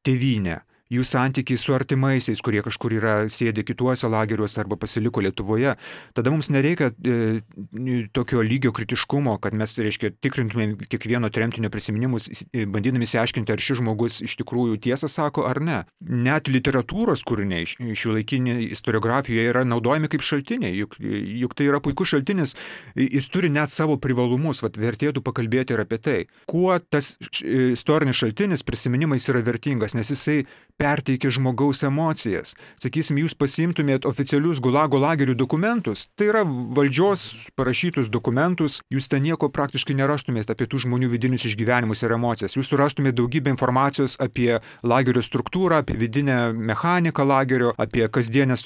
[0.07, 0.61] tėvynė,
[0.93, 5.75] jų santykiai su artimaisiais, kurie kažkur yra sėdė kituose lageriuose arba pasiliko Lietuvoje,
[6.17, 7.41] tada mums nereikia e,
[8.15, 14.21] tokio lygio kritiškumo, kad mes, reiškia, tikrintumėm kiekvieno tremtinio prisiminimus, bandydami įsiaiškinti, ar šis žmogus
[14.25, 15.81] iš tikrųjų tiesą sako ar ne.
[16.07, 22.13] Net literatūros kūriniai šių laikinė istoriografijoje yra naudojami kaip šaltiniai, juk, juk tai yra puikus
[22.13, 22.55] šaltinis,
[22.97, 26.17] jis turi net savo privalumus, vat, vertėtų pakalbėti ir apie tai.
[26.49, 30.43] Kuo tas istorinis šaltinis prisiminimais yra vertingas, nes jisai
[30.77, 32.53] perteikia žmogaus emocijas.
[32.79, 39.49] Sakysim, jūs pasimtumėt oficialius Gulago lagerių dokumentus, tai yra valdžios parašytus dokumentus, jūs ten nieko
[39.53, 42.57] praktiškai nerastumėt apie tų žmonių vidinius išgyvenimus ir emocijas.
[42.57, 48.59] Jūs surastumėt daugybę informacijos apie lagerio struktūrą, apie vidinę mechaniką lagerio, apie kasdienę,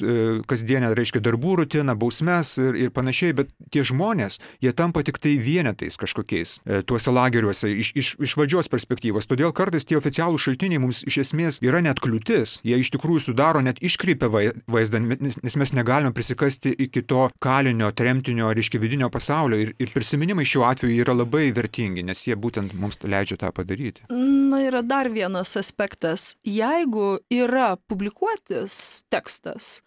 [0.52, 5.38] kasdienę reiškia, darbų rutiną, bausmes ir, ir panašiai, bet tie žmonės, jie tampa tik tai
[5.40, 9.30] vienetais kažkokiais e, tuose lageriuose iš, iš, iš valdžios perspektyvos.
[9.30, 12.58] Todėl kartais tie oficialūs šaltiniai mums iš esmės yra net kliūtis.
[12.68, 18.52] Jie iš tikrųjų sudaro net iškreipę vaizdą, nes mes negalime prisikasti iki to kalinio, tremtinio,
[18.58, 19.62] reiškia vidinio pasaulio.
[19.62, 24.08] Ir, ir prisiminimai šiuo atveju yra labai vertingi, nes jie būtent mums leidžia tą padaryti.
[24.12, 26.36] Na, yra dar vienas aspektas.
[26.48, 29.80] Jeigu yra publikuotis tekstas,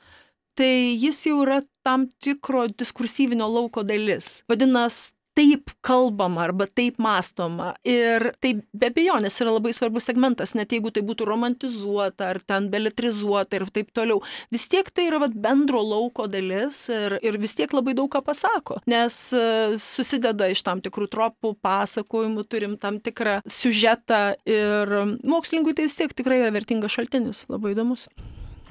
[0.58, 4.42] tai jis jau yra tam tikro diskursyvinio lauko dalis.
[4.50, 7.74] Vadinasi, taip kalbama arba taip mąstoma.
[7.86, 12.68] Ir tai be abejonės yra labai svarbus segmentas, net jeigu tai būtų romantizuota ar ten
[12.72, 14.22] beletrizuota ir taip toliau.
[14.54, 18.22] Vis tiek tai yra vat, bendro lauko dalis ir, ir vis tiek labai daug ką
[18.24, 19.44] pasako, nes e,
[19.80, 26.14] susideda iš tam tikrų tropų, pasakojimų, turim tam tikrą siužetą ir mokslininkui tai vis tiek
[26.14, 28.08] tikrai yra vertingas šaltinis, labai įdomus.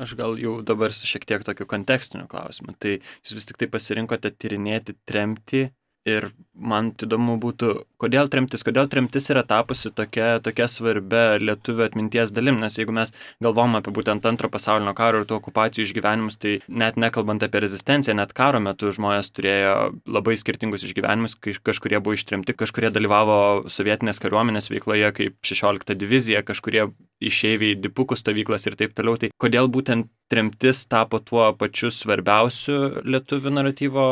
[0.02, 2.74] Aš gal jau dabar su šiek tiek tokiu kontekstiniu klausimu.
[2.82, 5.68] Tai jūs vis tik tai pasirinkote tyrinėti tremtį
[6.04, 7.70] Ir man įdomu būtų,
[8.02, 13.14] kodėl tremtis, kodėl tremtis yra tapusi tokia, tokia svarbia lietuvių atminties dalim, nes jeigu mes
[13.44, 18.18] galvom apie būtent antro pasaulinio karo ir tų okupacijų išgyvenimus, tai net nekalbant apie rezistenciją,
[18.20, 23.40] net karo metu žmonės turėjo labai skirtingus išgyvenimus, kažkurie buvo ištremti, kažkurie dalyvavo
[23.72, 26.90] sovietinės kariuomenės veikloje kaip 16 divizija, kažkurie
[27.24, 29.16] išeiviai dipukų stovyklas ir taip toliau.
[29.20, 34.06] Tai kodėl būtent tremtis tapo tuo pačiu svarbiausiu lietuvių naratyvo,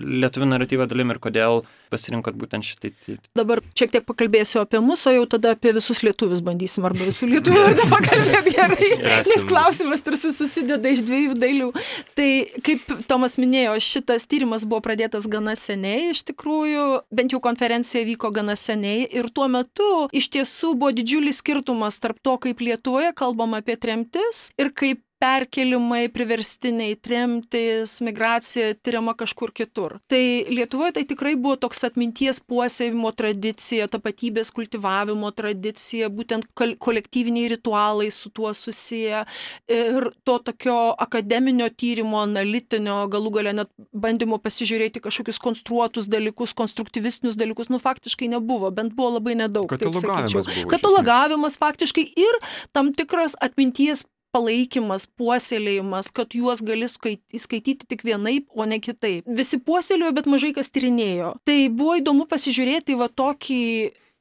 [0.00, 2.92] lietuvių naratyvo dalim ir kodėl pasirinkot būtent šitai.
[3.36, 7.28] Dabar šiek tiek pakalbėsiu apie mus, o jau tada apie visus lietuvius bandysim, arba visų
[7.32, 8.90] lietuvių pakalbėti gerai,
[9.26, 11.70] nes klausimas tarsi susideda iš dviejų dalių.
[12.18, 12.30] Tai
[12.66, 18.30] kaip Tomas minėjo, šitas tyrimas buvo pradėtas gana seniai, iš tikrųjų, bent jau konferencija vyko
[18.34, 23.56] gana seniai ir tuo metu iš tiesų buvo didžiulis skirtumas tarp to, kaip Lietuvoje kalbam
[23.58, 29.98] apie tremtis ir kaip perkelimai priverstiniai tremtys migracija tiriama kažkur kitur.
[30.08, 37.50] Tai lietuvoje tai tikrai buvo toks atminties puoselėjimo tradicija tapatybės kultivavimo tradicija būtent kol kolektyviniai
[37.52, 39.24] ritualai su tuo susiję.
[39.68, 47.36] Ir to tokio akademinio tyrimo analitinio galų gale net bandymo pasižiūrėti kažkokius konstruotus dalykus konstruktyvistinius
[47.40, 50.64] dalykus nu faktiškai nebuvo bent buvo labai nedaug taip sakyčiau.
[50.72, 52.40] Katalagavimas faktiškai ir
[52.72, 59.26] tam tikras atminties palaikymas puoselėjimas kad juos gali skai skaityti tik vienaip o ne kitaip.
[59.26, 61.34] Visi puoselėjo bet mažai kas tyrinėjo.
[61.46, 63.60] Tai buvo įdomu pasižiūrėti va tokį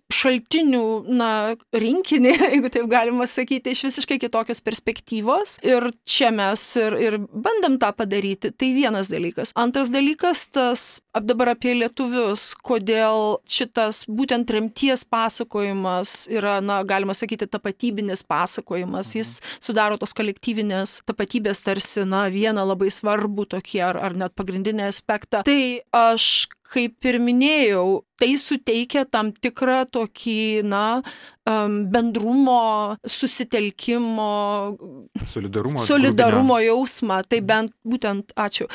[0.09, 0.83] šaltinių
[1.19, 1.29] na
[1.75, 5.59] rinkinį jeigu taip galima sakyti iš visiškai kitokios perspektyvos.
[5.65, 8.51] Ir čia mes ir ir bandėm tą padaryti.
[8.51, 9.53] Tai vienas dalykas.
[9.59, 17.15] Antras dalykas tas ap dabar apie lietuvius kodėl šitas būtent tremties pasakojimas yra na galima
[17.17, 19.15] sakyti tapatybinis pasakojimas.
[19.17, 24.85] Jis sudaro tos kolektyvinės tapatybės tarsi na vieną labai svarbų tokį ar ar net pagrindinį
[24.89, 25.43] aspektą.
[25.47, 25.61] Tai
[25.97, 31.01] aš kaip ir minėjau tai suteikia tam tikrą tokį na
[31.89, 34.31] bendrumo susitelkimo
[35.33, 37.23] solidarumo solidarumo jausmą.
[37.25, 38.69] Tai bent būtent ačiū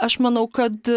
[0.00, 0.88] aš manau kad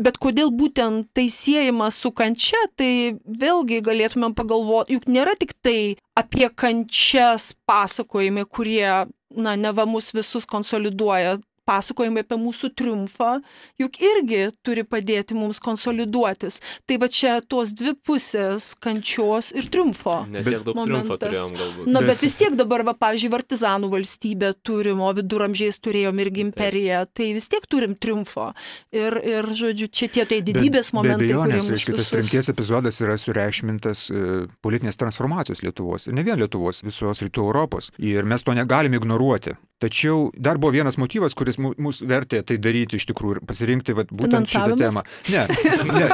[0.00, 5.98] Bet kodėl būtent tai siejama su kančia, tai vėlgi galėtumėm pagalvoti, juk nėra tik tai
[6.16, 8.88] apie kančias pasakojimai, kurie,
[9.36, 11.36] na, neva mus visus konsoliduoja
[11.68, 13.32] pasakojimai apie mūsų triumfą
[13.80, 16.60] juk irgi turi padėti mums konsoliduotis.
[16.88, 20.26] Tai va čia tos dvi pusės- kančios ir triumfo.
[20.30, 21.86] Ne tiek daug triumfo turėjom galbūt.
[21.86, 27.06] Na, bet vis tiek dabar, va, pavyzdžiui, partizanų valstybė turim, o viduramžiais turėjom irgi imperiją,
[27.14, 28.52] tai vis tiek turim triumfo.
[28.92, 31.26] Ir, ir žodžiu, čia tie tai didybės momentai.
[31.26, 36.06] Be abejonės, reiškia, tas trimties epizodas yra sureikšmintas e, politinės transformacijos Lietuvos.
[36.06, 37.90] Ir ne vien Lietuvos, visos rytų Europos.
[37.98, 39.56] Ir mes to negalime ignoruoti.
[39.82, 44.12] Tačiau dar buvo vienas motyvas, kuris mus vertė tai daryti iš tikrųjų ir pasirinkti vat,
[44.14, 45.02] būtent šitą temą.
[45.32, 45.42] Ne,
[45.88, 46.10] ne,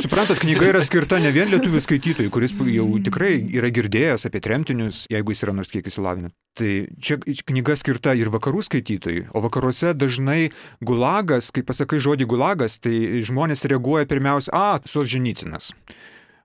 [0.00, 5.02] suprantat, knyga yra skirta ne vien lietuvių skaitytojui, kuris jau tikrai yra girdėjęs apie tremtinius,
[5.12, 6.32] jeigu jis yra nors kiek įsilavinęs.
[6.56, 12.78] Tai čia knyga skirta ir vakarų skaitytojui, o vakaruose dažnai gulagas, kai pasakai žodį gulagas,
[12.80, 15.74] tai žmonės reaguoja pirmiausia, a, Solženicinas.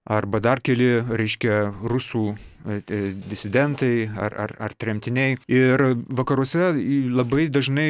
[0.06, 5.38] Arba dar keli, reiškia, rusų disidentai ar, ar, ar tremtiniai.
[5.51, 5.84] Ir
[6.17, 6.71] vakaruose
[7.13, 7.88] labai dažnai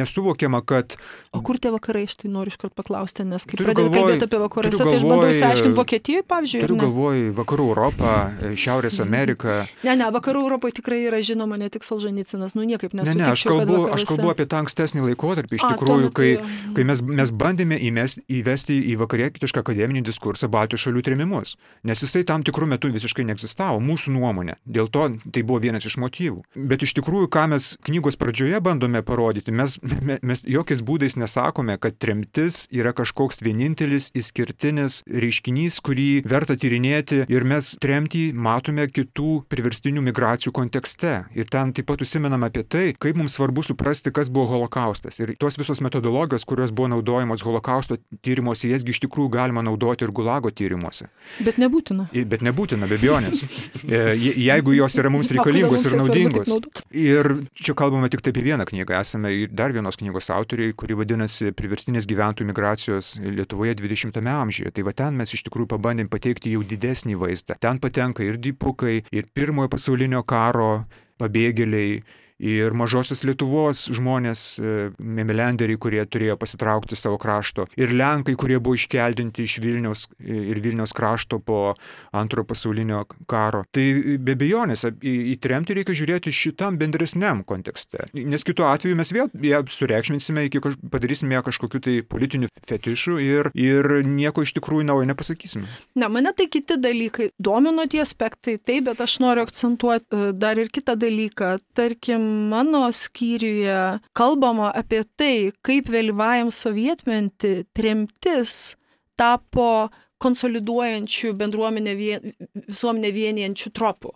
[0.00, 0.96] nesuvokiama, kad...
[1.34, 4.80] O kur tie vakarai, aš tai noriu iškart paklausti, nes kai pradėjau kalbėti apie vakaruose,
[4.80, 6.62] tai aš bandau išsiaiškinti Vokietijoje, pavyzdžiui.
[6.64, 9.08] Turiu galvoj vakarų Europą, e, Šiaurės mhm.
[9.08, 9.58] Ameriką.
[9.86, 13.16] Ne, ne, vakarų Europoje tikrai yra žinoma ne tik Solženicinas, nu niekaip nesu.
[13.18, 16.30] Ne, ne, aš kalbu, aš kalbu apie tą ankstesnį laikotarpį, iš A, tikrųjų, kai,
[16.76, 22.24] kai mes, mes bandėme įmes, įvesti į vakarietišką akademinį diskursą Baltijos šalių tremimus, nes jisai
[22.28, 23.82] tam tikrų metų visiškai neegzistavo.
[23.84, 24.56] Mūsų nuomonę.
[24.64, 26.42] Dėl to tai buvo vienas iš motyvų.
[26.54, 29.76] Bet iš tikrųjų, ką mes knygos pradžioje bandome parodyti, mes,
[30.22, 37.46] mes jokiais būdais nesakome, kad tremtis yra kažkoks vienintelis išskirtinis reiškinys, kurį verta tyrinėti ir
[37.48, 41.16] mes tremtį matome kitų priverstinių migracijų kontekste.
[41.34, 45.20] Ir ten taip pat užsimenam apie tai, kaip mums svarbu suprasti, kas buvo holokaustas.
[45.22, 50.12] Ir tos visos metodologijos, kurios buvo naudojamos holokausto tyrimuose, jasgi iš tikrųjų galima naudoti ir
[50.14, 51.08] gulago tyrimuose.
[51.44, 52.08] Bet nebūtina.
[52.14, 53.44] Bet nebūtina, be abejonės.
[54.12, 56.52] Jeigu jos yra mums reikalingos ir naudingos.
[56.90, 58.98] Ir čia kalbame tik apie vieną knygą.
[59.00, 64.74] Esame dar vienos knygos autoriai, kuri vadinasi Priverstinės gyventojų migracijos Lietuvoje 20-ame amžiuje.
[64.74, 67.58] Tai va ten mes iš tikrųjų pabandėm pateikti jau didesnį vaizdą.
[67.60, 70.84] Ten patenka ir dipukai, ir pirmojo pasaulinio karo
[71.20, 72.02] pabėgėliai,
[72.44, 78.76] ir mažosios Lietuvos žmonės, e, memelenderiai, kurie turėjo pasitraukti savo krašto, ir Lenkai, kurie buvo
[78.78, 81.74] iškeldinti iš Vilniaus e, ir Vilniaus krašto po
[82.12, 83.64] antrojo pasaulinio karo.
[83.74, 83.86] Tai
[84.20, 89.62] be bejonės į, tremtį reikia žiūrėti šitam bendresniam kontekste, nes kitu atveju mes vėl ją
[89.70, 95.68] sureikšminsime, iki, padarysime ją kažkokiu tai politiniu fetišu ir, ir nieko iš tikrųjų naujo nepasakysime.
[96.00, 100.60] Ne, mane tai kiti dalykai domino tie aspektai, taip, bet aš noriu akcentuoti e, dar
[100.60, 101.54] ir kitą dalyką.
[101.76, 103.78] Tarkim, mano skyriuje
[104.16, 108.74] kalbama apie tai, kaip vėlyvajam sovietmenti tremtis
[109.18, 109.88] tapo
[110.22, 112.34] konsoliduojančių bendruomenę vien,
[112.68, 114.14] visuomenę vienijančių tropų.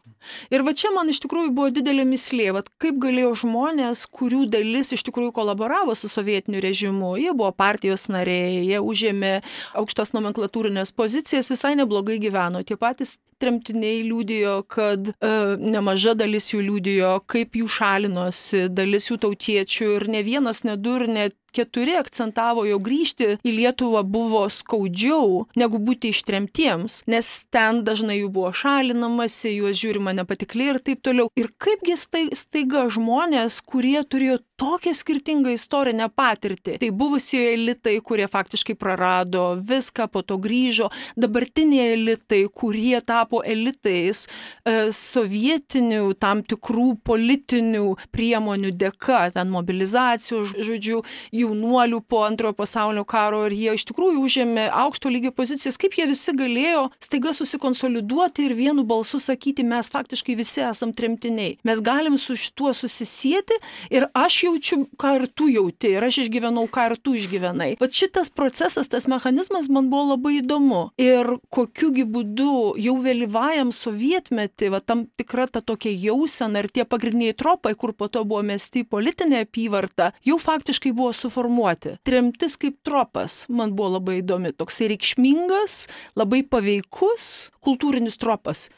[0.52, 4.92] Ir va čia man iš tikrųjų buvo didelė mislė, va, kaip galėjo žmonės, kurių dalis
[4.96, 9.32] iš tikrųjų kolaboravo su sovietiniu režimu, jie buvo partijos nariai, jie užėmė
[9.78, 12.64] aukštas nomenklatūrinės pozicijas, visai neblogai gyveno.
[12.66, 15.32] Tie patys tremtiniai liūdėjo, kad e,
[15.62, 20.98] nemaža dalis jų liūdėjo, kaip jų šalinosi, dalis jų tautiečių ir ne vienas, ne du
[20.98, 27.82] ir net keturi akcentavo, jog grįžti į Lietuvą buvo skaudžiau negu būti ištremtiems, nes ten
[27.86, 31.30] dažnai jų buvo šalinamasi, juos žiūrima nepatikliai ir taip toliau.
[31.38, 36.76] Ir kaipgi staiga žmonės, kurie turėjo tokią skirtingą istorinę patirtį.
[36.82, 44.24] Tai buvusioje elitai, kurie faktiškai prarado viską, po to grįžo, dabartiniai elitai, kurie tapo elitais
[44.26, 53.44] e, sovietinių tam tikrų politinių priemonių dėka, ten mobilizacijos, žodžiu, jaunuolių po antrojo pasaulinio karo
[53.46, 58.56] ir jie iš tikrųjų užėmė aukšto lygio pozicijas, kaip jie visi galėjo staiga susikonsoliduoti ir
[58.58, 61.58] vienu balsu sakyti, mes faktiškai visi esam tremtiniai.
[61.68, 63.54] Mes galim su šituo susisieti
[63.94, 67.70] ir aš jaučiu, ką ir tu jauti, ir aš išgyvenau, ką ir tu išgyvenai.
[67.80, 70.82] Bet šitas procesas, tas mechanizmas man buvo labai įdomu.
[71.00, 77.36] Ir kokiugi būdu jau vėlyvajam sovietmetį, va, tam tikra ta tokia jausena ir tie pagrindiniai
[77.38, 81.98] tropai, kur po to buvo mesti į politinę apyvartą, jau faktiškai buvo suformuoti.
[82.06, 85.86] Tremtis kaip tropas man buvo labai įdomi, toksai reikšmingas,
[86.18, 88.68] labai paveikus kultūrinis tropas.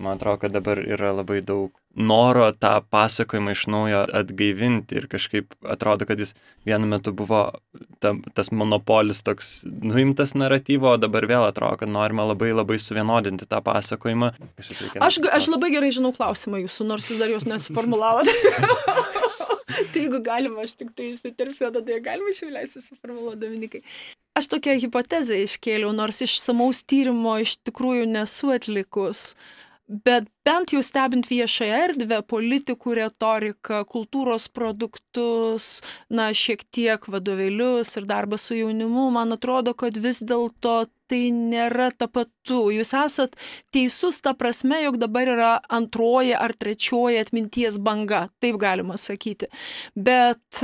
[0.00, 5.54] Man atrodo, kad dabar yra labai daug noro tą pasakojimą iš naujo atgaivinti ir kažkaip
[5.74, 6.34] atrodo, kad jis
[6.68, 7.42] vienu metu buvo
[8.02, 13.48] ta, tas monopolis toks nuimtas naratyvo, o dabar vėl atrodo, kad norima labai labai suvienodinti
[13.50, 14.32] tą pasakojimą.
[15.00, 18.34] Aš, aš labai gerai žinau klausimą jūsų, nors jūs dar jos nesuformulavote.
[19.92, 23.82] tai jeigu galima, aš tik tai įsiterpsiu, tada galima išleisti suformuluoti Dominikai.
[24.38, 29.34] Aš tokią hipotezę iškėliau, nors iš samaus tyrimo iš tikrųjų nesu atlikus.
[29.90, 38.06] Bet bent jau stebint viešąją erdvę, politikų retoriką, kultūros produktus, na, šiek tiek vadovėlius ir
[38.06, 42.68] darbą su jaunimu, man atrodo, kad vis dėlto tai nėra tapatu.
[42.70, 43.34] Jūs esat
[43.74, 49.50] teisus ta prasme, jog dabar yra antroji ar trečioji atminties banga, taip galima sakyti.
[49.98, 50.62] Bet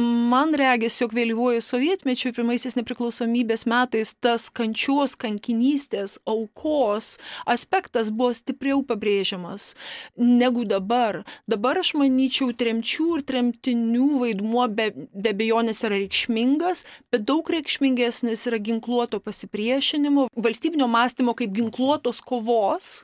[0.00, 7.16] man regis, jog vėlyvuoju sovietmečiu, pirmaisiais nepriklausomybės metais, tas kančios, kankinystės, aukos
[7.50, 9.74] aspektas buvo stipriau pabrėžiamas
[10.16, 11.22] negu dabar.
[11.50, 18.46] Dabar aš manyčiau, tremčių ir tremtinių vaidmuo be, be bejonės yra reikšmingas, bet daug reikšmingesnis
[18.50, 23.00] yra ginkluoto pasipriešinimo, valstybinio mąstymo kaip ginkluotos kovos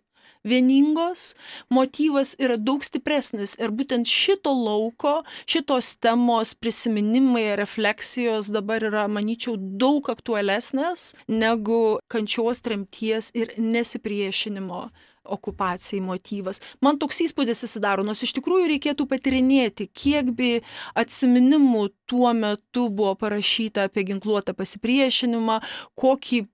[0.47, 1.35] vieningos,
[1.73, 5.19] motyvas yra daug stipresnis ir būtent šito lauko,
[5.51, 14.87] šitos temos prisiminimai, refleksijos dabar yra, manyčiau, daug aktualesnės negu kančios tremties ir nesipriešinimo
[15.27, 16.61] okupacijai motyvas.
[16.81, 20.51] Man toks įspūdis įsidaro, nors iš tikrųjų reikėtų patirinėti, kiek bi
[20.99, 25.61] atsiminimų tuo metu buvo parašyta apie ginkluotą pasipriešinimą,
[25.99, 26.45] kokį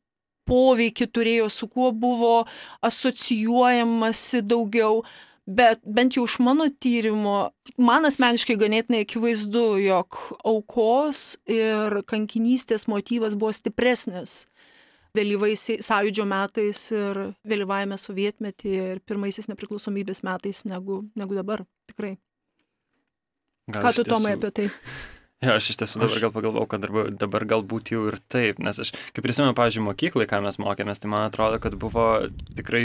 [0.53, 2.43] poveikį turėjo, su kuo buvo
[2.85, 5.03] asocijuojamasi daugiau.
[5.43, 13.35] Bet bent jau iš mano tyrimo, man asmeniškai ganėtinai akivaizdu, jog aukos ir kankinystės motyvas
[13.35, 14.45] buvo stipresnis
[15.17, 21.67] vėlyvais sąjūdžio metais ir vėlyvajame sovietmetyje ir pirmaisiais nepriklausomybės metais negu, negu dabar.
[21.91, 22.15] Tikrai.
[23.73, 24.71] Gal Ką tu, Tomai, apie tai?
[25.43, 26.21] Jo, aš iš tiesų dabar aš...
[26.23, 30.29] gal pagalvojau, kad dabar, dabar galbūt jau ir taip, nes aš, kaip prisimenu, pavyzdžiui, mokyklai,
[30.31, 32.07] ką mes mokėmės, tai man atrodo, kad buvo
[32.55, 32.85] tikrai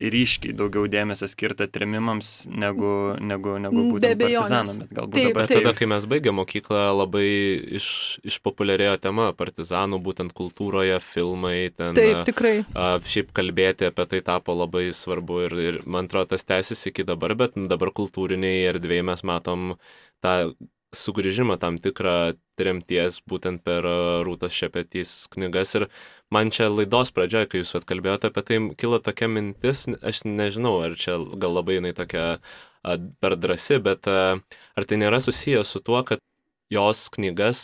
[0.00, 4.80] ryškiai daugiau dėmesio skirta tremimams negu, negu, negu būtent partizanam.
[4.80, 5.60] Bet galbūt taip, dabar taip.
[5.60, 7.26] tada, kai mes baigėme mokyklą, labai
[7.80, 7.90] iš,
[8.32, 11.96] išpopuliarėjo tema partizanų, būtent kultūroje, filmai, ten.
[11.98, 12.54] Taip, tikrai.
[12.72, 17.04] A, šiaip kalbėti apie tai tapo labai svarbu ir, ir man atrodo, tas tęsiasi iki
[17.08, 19.74] dabar, bet dabar kultūriniai erdvėjai mes matom
[20.24, 20.36] tą
[20.96, 23.94] sugrįžimą tam tikrą tremties būtent per e,
[24.26, 25.74] Rūtos Šepetys knygas.
[25.78, 25.86] Ir
[26.34, 30.96] man čia laidos pradžioje, kai jūs atkalbėjote apie tai, kilo tokia mintis, aš nežinau, ar
[30.98, 32.26] čia gal labai jinai tokia
[33.20, 36.22] per drasi, bet ar tai nėra susijęs su tuo, kad
[36.72, 37.60] jos knygas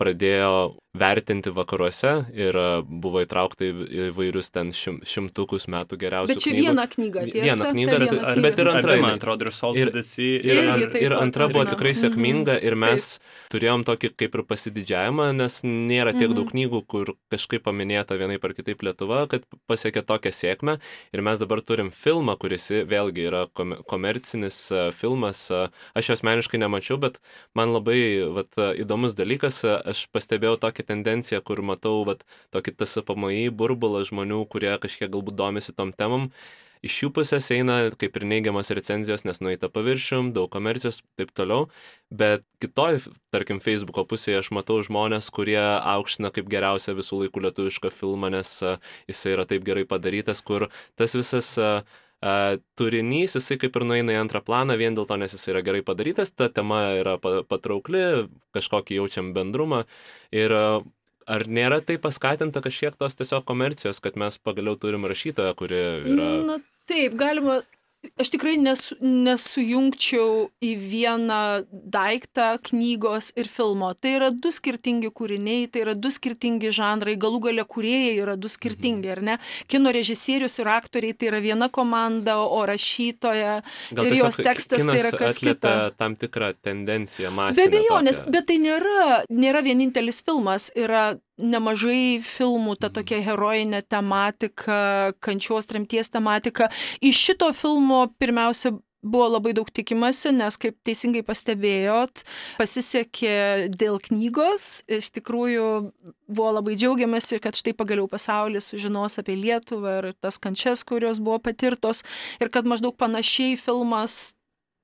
[0.00, 6.34] pradėjo vertinti vakaruose ir buvo įtraukta į vairius ten šim, šimtukus metų geriausių.
[6.34, 6.64] Bet čia knygų.
[6.66, 7.46] viena knyga, tiesa.
[7.46, 8.96] Viena knyga, ta bet, viena bet ir antra.
[9.00, 9.88] Man atrodo, ir Salt ir.
[9.88, 12.00] Ir, ir, taip ir antra buvo tikrai Mhm.
[12.02, 13.06] sėkminga ir mes
[13.50, 16.34] turėjom tokį kaip ir pasididžiavimą, nes nėra tiek Mhm.
[16.36, 20.78] daug knygų, kur kažkaip paminėta vienai par kitaip Lietuva, kad pasiekė tokią sėkmę.
[21.14, 25.50] Ir mes dabar turim filmą, kuris vėlgi yra kom- komercinis e, filmas.
[25.50, 27.18] E, Aš jo asmeniškai nemačiau, bet
[27.54, 32.76] man labai vat, e, įdomus dalykas, e, aš pastebėjau tokią tendenciją, kur matau vat, tokį
[32.76, 36.30] TSPMI burbulą žmonių, kurie kažkiek galbūt domisi tom temam.
[36.82, 41.68] Iš jų pusės eina kaip ir neigiamas recenzijos, nes nueita paviršium, daug komercijos, taip toliau.
[42.10, 42.98] Bet kitoj,
[43.30, 48.50] tarkim, Facebook'o pusėje aš matau žmonės, kurie aukština kaip geriausią visų laikų lietuvišką filmą, nes
[48.66, 51.84] a, jisai yra taip gerai padarytas, kur tas visas a,
[52.78, 55.82] turinys, jisai kaip ir nueina į antrą planą vien dėl to, nes jisai yra gerai
[55.86, 59.82] padarytas, ta tema yra pa- patraukli, kažkokį jaučiam bendrumą.
[60.30, 65.78] Ir ar nėra tai paskatinta kažkiek tos tiesiog komercijos, kad mes pagaliau turim rašytoją, kuri
[66.14, 66.30] yra...
[66.46, 66.58] Na
[66.90, 67.60] taip, galima.
[68.18, 71.38] Aš tikrai nesu, nesujungčiau į vieną
[71.70, 73.92] daiktą knygos ir filmo.
[73.94, 78.50] Tai yra du skirtingi kūriniai, tai yra du skirtingi žanrai, galų gale kūrėjai yra du
[78.50, 79.38] skirtingi, ar ne?
[79.70, 83.60] Kino režisierius ir aktoriai tai yra viena komanda, o rašytoja
[83.94, 85.92] Gal ir jos tekstas tai yra kas kita.
[85.96, 87.68] tam tikrą tendenciją Be masinę.
[87.70, 88.32] abejonės, tokią.
[88.34, 96.12] bet tai nėra, nėra vienintelis filmas, yra nemažai filmų, ta tokia herojinė tematika, kančios tremties
[96.12, 96.70] tematika.
[97.00, 102.22] Iš šito filmo pirmiausia buvo labai daug tikimasi, nes, kaip teisingai pastebėjot,
[102.60, 104.84] pasisekė dėl knygos.
[104.86, 105.66] Iš tikrųjų
[106.30, 111.40] buvo labai džiaugiamasi, kad štai pagaliau pasaulis sužinos apie Lietuvą ir tas kančias, kurios buvo
[111.42, 112.04] patirtos.
[112.38, 114.36] Ir kad maždaug panašiai filmas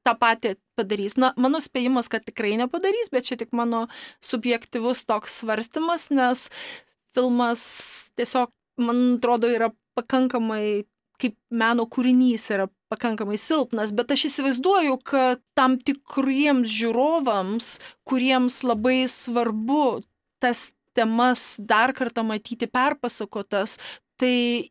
[0.08, 1.18] tą patį padarys.
[1.20, 3.86] Na, mano spėjimas, kad tikrai nepadarys, bet čia tik mano
[4.24, 6.48] subjektivus toks svarstymas, nes
[7.16, 7.64] filmas
[8.18, 10.86] tiesiog, man atrodo, yra pakankamai
[11.18, 17.72] kaip meno kūrinys yra pakankamai silpnas, bet aš įsivaizduoju, kad tam tikriems žiūrovams,
[18.08, 20.04] kuriems labai svarbu
[20.42, 23.76] tas temas dar kartą matyti perpasakotas,
[24.18, 24.70] tai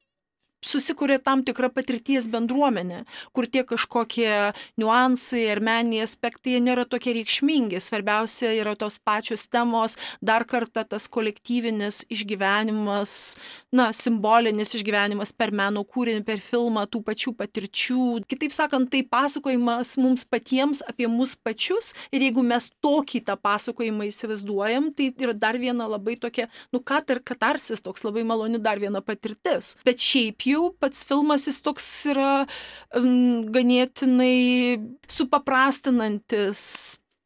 [0.66, 3.04] susikuria tam tikra patirties bendruomenė,
[3.36, 7.80] kur tie kažkokie niuansai ar meniniai aspektai nėra tokie reikšmingi.
[7.84, 13.38] Svarbiausia yra tos pačios temos, dar kartą tas kolektyvinis išgyvenimas,
[13.72, 18.08] na, simbolinis išgyvenimas per meno kūrinį, per filmą, tų pačių patirčių.
[18.28, 24.10] Kitaip sakant, tai pasakojimas mums patiems apie mus pačius ir jeigu mes tokį tą pasakojimą
[24.10, 28.82] įsivaizduojam, tai yra dar viena labai tokia, nu, kat ir katarsis, toks labai maloni dar
[28.82, 29.76] viena patirtis.
[29.86, 32.32] Bet šiaip jau pats filmas jis toks yra
[32.96, 34.80] um, ganėtinai
[35.12, 36.64] supaprastinantis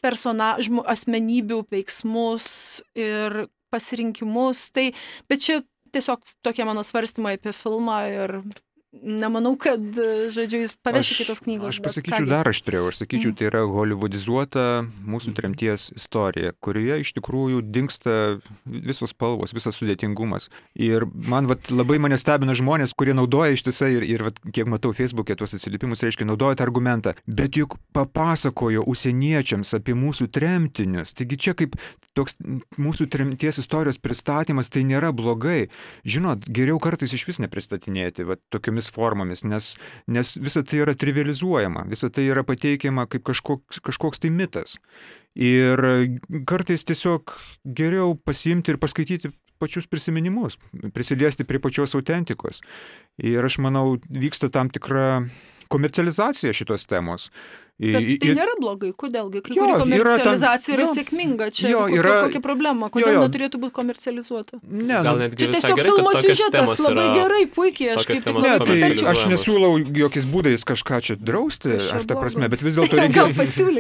[0.02, 2.48] personažų, asmenybių veiksmus
[2.98, 4.70] ir pasirinkimus.
[4.76, 4.90] Tai,
[5.30, 5.62] bet čia
[5.94, 8.38] tiesiog tokie mano svarstymai apie filmą ir
[8.92, 9.80] nemanau, kad,
[10.36, 11.72] žodžiu, jis paveš iki tos knygos.
[11.72, 13.38] Aš pasakyčiau dar aštriau, aš sakyčiau, Mhm.
[13.40, 14.66] tai yra holivudizuota
[15.08, 20.50] mūsų tremties istorija, kurioje iš tikrųjų dinksta visos spalvos, visas sudėtingumas.
[20.76, 24.92] Ir man vat, labai mane stebina žmonės, kurie naudoja ištisai ir, ir vat, kiek matau
[24.92, 27.16] Facebook'e tuos atsiliepimus, reiškia, naudoja tą argumentą.
[27.28, 31.14] Bet juk papasakojo užsieniečiams apie mūsų tremtinius.
[31.16, 31.76] Taigi čia kaip
[32.14, 32.36] toks
[32.76, 35.70] mūsų tremties istorijos pristatymas, tai nėra blogai.
[36.04, 39.76] Žinot, geriau kartais iš vis nepristatinėti vat, tokiomis formomis, nes,
[40.08, 44.80] nes visa tai yra trivializuojama, visa tai yra pateikiama kaip kažkoks, kažkoks tai mitas.
[45.38, 45.80] Ir
[46.50, 47.32] kartais tiesiog
[47.78, 50.58] geriau pasiimti ir paskaityti pačius prisiminimus,
[50.96, 52.64] prisiliesti prie pačios autentikos.
[53.22, 55.22] Ir aš manau, vyksta tam tikra
[55.72, 57.30] komercializacija šitos temos.
[57.82, 59.40] Bet tai ir- nėra blogai, kodėlgi?
[59.42, 62.86] Kai Jo, kuri yra tam- komercializacija yra jo, sėkminga, čia jo, kokia, yra- kokia problema,
[62.86, 63.22] jo, kodėl jo.
[63.26, 64.60] neturėtų būti komercializuota?
[64.70, 68.38] Ne, Gal nu, netgi Čia tiesiog gerai, filmo siužetas labai gerai, puikiai, aš kaip tik
[68.38, 68.78] Ne, tai
[69.16, 69.72] aš nesiūlau
[70.04, 73.26] jokiais būdais kažką čia drausti, ar ta prasme, bet vis dėlto reikia,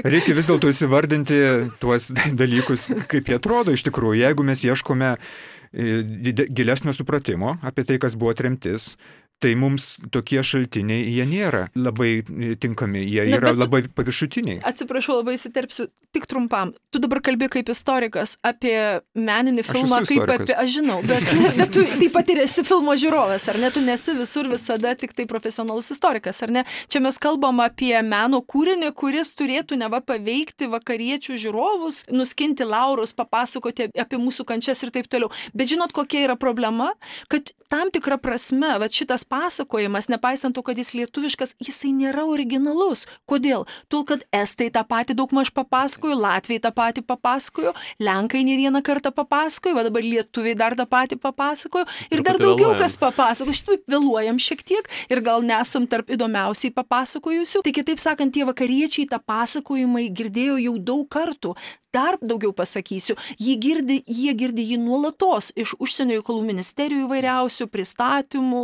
[0.09, 1.37] reikia vis dėlto įsivardinti
[1.83, 2.09] tuos
[2.41, 4.17] dalykus, kaip jie atrodo iš tikrųjų.
[4.25, 6.01] Jeigu mes ieškome e,
[6.49, 8.95] gilesnio supratimo apie tai, kas buvo tremtis,
[9.41, 13.81] tai mums tokie šaltiniai jie nėra labai e, tinkami, jie Na, yra bet tu- labai
[13.97, 14.59] paviršutiniai.
[14.71, 16.73] Atsiprašau, labai įsiterpsiu, tik trumpam.
[16.93, 18.75] Tu dabar kalbi kaip istorikas apie
[19.17, 21.25] meninį filmą, kaip apie, aš žinau, bet,
[21.57, 23.71] bet tu taip pat ir esi filmo žiūrovas, ar ne?
[23.73, 26.65] Tu nesi visur visada tik tai profesionalus istorikas, ar ne?
[26.91, 33.89] Čia mes kalbam apie meno kūrinį, kuris turėtų neva paveikti vakariečių žiūrovus, nuskinti laurus, papasakoti
[33.95, 35.31] apie mūsų kančias ir taip toliau.
[35.55, 36.91] Bet žinot, kokia yra problema?
[37.31, 43.05] Kad tam tikra prasme, va šitas pasakojimas, nepaisant to, kad jis lietuviškas, jisai nėra originalus.
[43.29, 43.65] Kodėl?
[43.91, 47.73] Tol, kad estai tą patį daugmaž papasakojo, latviai tą patį papasakojo,
[48.03, 52.75] lenkai ne vieną kartą papasakojo, o dabar lietuviai dar tą patį papasakojo ir dar daugiau
[52.79, 53.57] kas papasakojo.
[53.61, 57.63] Šitai vėluojam šiek tiek ir gal nesam tarp įdomiausiai papasakojusių.
[57.65, 61.55] Tai kitaip sakant, tie vakariečiai tą pasakojimą girdėjo jau daug kartų
[61.93, 68.63] dar daugiau pasakysiu, jie girdi, jie girdi jį nuolatos iš užsienio reikalų ministerijų įvairiausių pristatymų,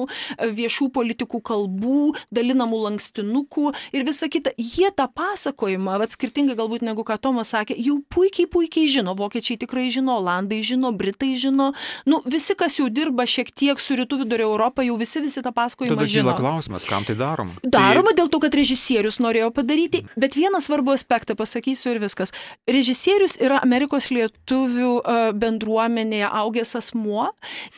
[0.57, 4.53] viešų politikų kalbų, dalinamų lankstinukų ir visa kita.
[4.57, 9.15] Jie tą pasakojimą, bet skirtingai galbūt negu ką Tomas sakė, jau puikiai, puikiai žino.
[9.17, 11.71] Vokiečiai tikrai žino, olandai žino, britai žino.
[12.07, 15.51] Nu, visi, kas jau dirba šiek tiek su rytų vidurio Europą, jau visi, visi tą
[15.55, 16.31] pasakojimą Tada žino.
[16.31, 17.57] kyla klausimas, kam tai daroma?
[17.63, 22.33] Daroma dėl to, kad režisierius norėjo padaryti, bet vieną svarbų aspektą pasakysiu ir viskas.
[22.69, 27.29] Režisierius yra Amerikos lietuvių e, bendruomenėje augęs asmuo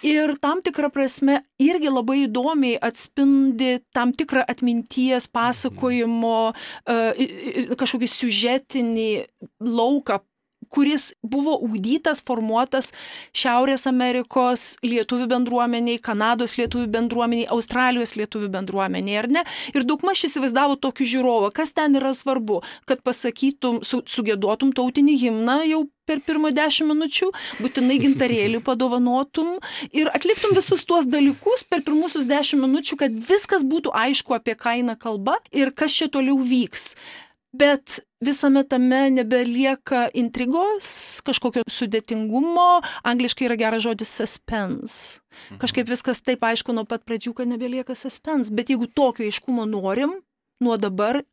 [0.06, 7.30] ir tam tikrą prasme irgi labai įdomiai atspindi tam tikrą atminties pasakojimo e, i-
[7.64, 9.10] i- kažkokį siužetinį
[9.60, 10.20] lauką
[10.70, 12.94] kuris buvo ugdytas, formuotas
[13.36, 19.46] Šiaurės Amerikos lietuvių bendruomeniai, Kanados lietuvių bendruomeniai, Australijos lietuvių bendruomeniai, ar ne?
[19.74, 25.62] Ir daugmaž įsivaizdavo tokį žiūrovą, kas ten yra svarbu, kad pasakytum, su, sugėduotum tautinį himną
[25.70, 27.30] jau per pirmą dešimt minučių,
[27.62, 29.58] būtinai gintarėlį padovanotum
[29.94, 34.80] ir atliktum visus tuos dalykus per pirmusius dešimt minučių, kad viskas būtų aišku, apie ką
[34.82, 36.96] eina kalba ir kas čia toliau vyks.
[37.50, 40.90] Bet visame tame nebelieka intrigos,
[41.26, 45.24] kažkokio sudėtingumo, angliškai yra geras žodis suspense.
[45.62, 50.20] Kažkaip viskas taip aišku nuo pat pradžių, kad nebelieka suspense, bet jeigu tokio aiškumo norim,
[50.62, 51.24] nuo dabar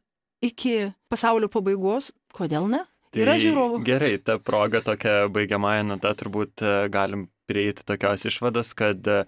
[0.45, 2.85] iki pasaulio pabaigos, kodėl ne?
[3.17, 3.81] Yra žiūrovų.
[3.81, 9.23] Tai Gerai, ta proga tokia baigiamąją nata turbūt e, galim prieiti tokios išvados, kad e,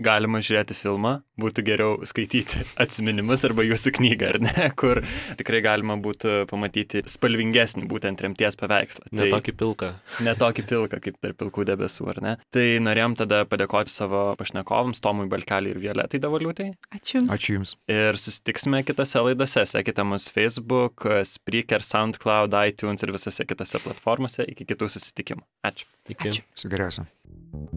[0.00, 5.02] galima žiūrėti filmą, būtų geriau skaityti atsiminimus arba jūsų knygą, ar ne, kur
[5.40, 9.10] tikrai galima būtų pamatyti spalvingesnį būtent tremties paveikslą.
[9.16, 9.92] Ne tokį pilką.
[10.26, 12.34] ne tokį pilką kaip per pilkų debesų, ar ne?
[12.54, 16.70] Tai norėjom tada padėkoti savo pašnekovams, Tomui Balkeliui ir Violetai Davaliutai.
[16.96, 17.32] Ačiū Jums.
[17.36, 17.76] Ačiū Jums.
[17.90, 19.64] Ir susitiksime kitose laidose.
[19.70, 24.46] Sekite mus Facebook, Spreaker, SoundCloud, iTunes ir visose kitose platformose.
[24.50, 25.46] Iki kitų susitikimų.
[25.70, 25.88] Ačiū.
[26.10, 26.34] Iki.
[26.34, 26.46] Ačiū.
[26.56, 27.08] Viso geriausio.
[27.52, 27.72] Thank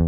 [0.00, 0.05] you.